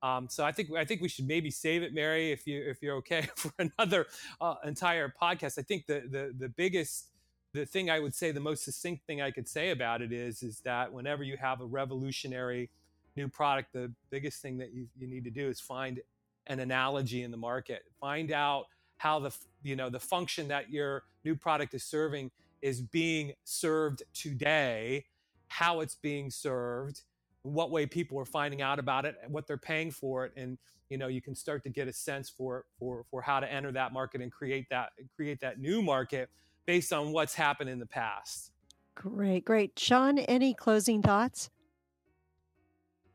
um, 0.04 0.28
so 0.30 0.44
I 0.44 0.52
think 0.52 0.70
I 0.76 0.84
think 0.84 1.02
we 1.02 1.08
should 1.08 1.26
maybe 1.28 1.50
save 1.50 1.82
it, 1.82 1.94
Mary, 1.94 2.34
if 2.34 2.46
you 2.46 2.62
if 2.62 2.84
you're 2.84 2.98
okay 2.98 3.30
for 3.36 3.54
another 3.58 4.08
uh, 4.42 4.56
entire 4.66 5.12
podcast. 5.20 5.58
I 5.58 5.62
think 5.62 5.88
the 5.88 6.04
the 6.12 6.36
the 6.38 6.50
biggest 6.50 7.08
the 7.54 7.66
thing 7.66 7.90
I 7.90 8.00
would 8.00 8.14
say 8.14 8.32
the 8.32 8.42
most 8.42 8.66
succinct 8.66 9.06
thing 9.08 9.22
I 9.22 9.32
could 9.32 9.48
say 9.48 9.70
about 9.70 10.02
it 10.02 10.12
is 10.12 10.44
is 10.44 10.60
that 10.66 10.92
whenever 10.92 11.24
you 11.24 11.38
have 11.38 11.62
a 11.62 11.66
revolutionary 11.66 12.70
new 13.16 13.30
product, 13.30 13.72
the 13.72 13.92
biggest 14.10 14.42
thing 14.42 14.58
that 14.58 14.74
you, 14.74 14.88
you 15.00 15.08
need 15.08 15.24
to 15.24 15.30
do 15.30 15.48
is 15.48 15.62
find 15.62 16.02
an 16.48 16.60
analogy 16.60 17.24
in 17.24 17.32
the 17.32 17.38
market. 17.38 17.84
Find 18.02 18.32
out 18.32 18.66
how 18.98 19.20
the 19.20 19.36
you 19.64 19.76
know 19.76 19.90
the 19.90 20.00
function 20.00 20.48
that 20.50 20.72
your 20.72 21.04
new 21.24 21.36
product 21.36 21.74
is 21.74 21.84
serving 21.84 22.32
is 22.62 22.82
being 22.82 23.34
served 23.44 24.04
today, 24.14 25.06
how 25.48 25.82
it's 25.82 25.96
being 25.96 26.30
served, 26.30 27.02
what 27.42 27.72
way 27.72 27.86
people 27.86 28.18
are 28.18 28.26
finding 28.26 28.62
out 28.62 28.80
about 28.80 29.06
it, 29.06 29.18
what 29.28 29.48
they're 29.48 29.58
paying 29.58 29.92
for 29.92 30.26
it, 30.26 30.32
and 30.38 30.58
you 30.90 30.98
know 30.98 31.08
you 31.08 31.22
can 31.22 31.36
start 31.36 31.64
to 31.64 31.70
get 31.70 31.88
a 31.88 31.94
sense 31.94 32.30
for 32.30 32.66
for 32.80 33.06
for 33.10 33.22
how 33.22 33.40
to 33.40 33.52
enter 33.52 33.72
that 33.72 33.94
market 33.94 34.22
and 34.22 34.32
create 34.32 34.68
that 34.70 34.92
create 35.16 35.40
that 35.42 35.60
new 35.60 35.82
market 35.82 36.30
based 36.66 36.94
on 36.94 37.12
what's 37.12 37.34
happened 37.34 37.70
in 37.70 37.80
the 37.80 37.86
past. 37.86 38.52
Great, 38.96 39.44
great, 39.44 39.78
Sean. 39.78 40.20
Any 40.20 40.54
closing 40.54 41.02
thoughts? 41.02 41.50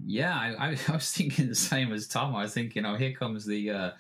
Yeah, 0.05 0.35
I, 0.35 0.71
I, 0.71 0.71
was 0.93 1.11
thinking 1.11 1.49
the 1.49 1.55
same 1.55 1.93
as 1.93 2.07
Tom. 2.09 2.35
I 2.37 2.43
was 2.43 2.55
thinking, 2.55 2.85
oh, 2.85 2.97
here 2.97 3.13
comes 3.13 3.47
the 3.47 3.71
uh, 3.71 3.91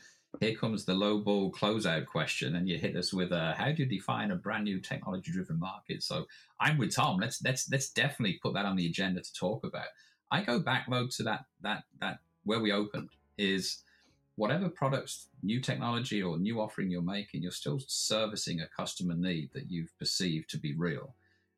here 0.41 0.55
comes 0.55 0.85
the 0.85 0.95
low 0.95 1.19
ball 1.19 1.51
closeout 1.51 2.07
question, 2.07 2.57
and 2.57 2.69
you 2.69 2.79
hit 2.79 2.97
us 2.97 3.12
with 3.12 3.33
a 3.33 3.55
how 3.57 3.73
do 3.73 3.83
you 3.83 3.88
define 3.88 4.31
a 4.31 4.37
brand 4.37 4.64
new 4.64 4.81
technology 4.81 5.33
driven 5.33 5.59
market? 5.59 6.03
So 6.03 6.27
I'm 6.61 6.79
with 6.79 6.95
Tom. 6.95 7.19
Let's 7.19 7.43
let's 7.43 7.71
let's 7.71 7.91
definitely 7.91 8.38
put 8.43 8.55
that 8.55 8.67
on 8.67 8.77
the 8.77 8.87
agenda 8.87 9.21
to 9.21 9.33
talk 9.33 9.64
about. 9.64 9.87
I 10.31 10.43
go 10.43 10.61
back 10.61 10.87
though 10.91 11.09
to 11.17 11.23
that 11.25 11.47
that 11.62 11.85
that 12.01 12.19
where 12.45 12.61
we 12.61 12.73
opened 12.73 13.11
is 13.37 13.83
whatever 14.37 14.69
products, 14.69 15.29
new 15.43 15.61
technology 15.61 16.23
or 16.23 16.38
new 16.38 16.61
offering 16.61 16.91
you're 16.91 17.03
making, 17.03 17.43
you're 17.43 17.51
still 17.51 17.81
servicing 17.87 18.61
a 18.61 18.69
customer 18.69 19.14
need 19.14 19.51
that 19.53 19.69
you've 19.69 19.99
perceived 19.99 20.49
to 20.51 20.59
be 20.59 20.75
real. 20.75 21.14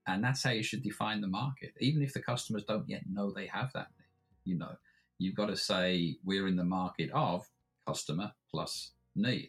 And 0.06 0.24
that's 0.24 0.42
how 0.42 0.50
you 0.50 0.62
should 0.62 0.82
define 0.82 1.20
the 1.20 1.28
market, 1.28 1.74
even 1.78 2.02
if 2.02 2.14
the 2.14 2.22
customers 2.22 2.64
don't 2.64 2.88
yet 2.88 3.02
know 3.06 3.30
they 3.30 3.46
have 3.46 3.70
that 3.74 3.88
need. 3.98 4.52
You 4.52 4.58
know, 4.58 4.72
you've 5.18 5.34
got 5.34 5.46
to 5.46 5.56
say 5.56 6.16
we're 6.24 6.48
in 6.48 6.56
the 6.56 6.64
market 6.64 7.10
of 7.12 7.46
customer 7.90 8.30
plus 8.50 8.92
need. 9.16 9.48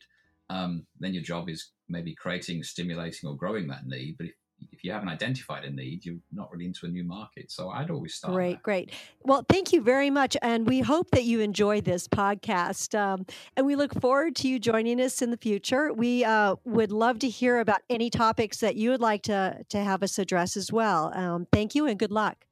Um, 0.49 0.85
then 0.99 1.13
your 1.13 1.23
job 1.23 1.49
is 1.49 1.71
maybe 1.87 2.13
creating, 2.15 2.63
stimulating, 2.63 3.29
or 3.29 3.35
growing 3.35 3.67
that 3.67 3.85
need. 3.85 4.15
But 4.17 4.27
if, 4.27 4.33
if 4.73 4.83
you 4.83 4.91
haven't 4.91 5.09
identified 5.09 5.63
a 5.63 5.71
need, 5.71 6.05
you're 6.05 6.23
not 6.31 6.51
really 6.51 6.65
into 6.65 6.85
a 6.85 6.89
new 6.89 7.05
market. 7.05 7.51
So 7.51 7.69
I'd 7.69 7.89
always 7.89 8.15
start. 8.15 8.33
Great, 8.33 8.57
there. 8.57 8.59
great. 8.63 8.91
Well, 9.23 9.45
thank 9.47 9.71
you 9.73 9.81
very 9.81 10.09
much. 10.09 10.35
And 10.41 10.67
we 10.67 10.81
hope 10.81 11.11
that 11.11 11.23
you 11.23 11.39
enjoy 11.39 11.81
this 11.81 12.07
podcast. 12.07 12.89
Um, 12.99 13.25
and 13.55 13.65
we 13.65 13.75
look 13.75 13.93
forward 14.01 14.35
to 14.37 14.47
you 14.49 14.59
joining 14.59 14.99
us 14.99 15.21
in 15.21 15.31
the 15.31 15.37
future. 15.37 15.93
We 15.93 16.25
uh, 16.25 16.55
would 16.65 16.91
love 16.91 17.19
to 17.19 17.29
hear 17.29 17.59
about 17.59 17.81
any 17.89 18.09
topics 18.09 18.57
that 18.57 18.75
you 18.75 18.89
would 18.89 19.01
like 19.01 19.23
to, 19.23 19.63
to 19.69 19.77
have 19.79 20.03
us 20.03 20.19
address 20.19 20.57
as 20.57 20.71
well. 20.71 21.11
Um, 21.15 21.47
thank 21.53 21.75
you 21.75 21.87
and 21.87 21.97
good 21.97 22.11
luck. 22.11 22.45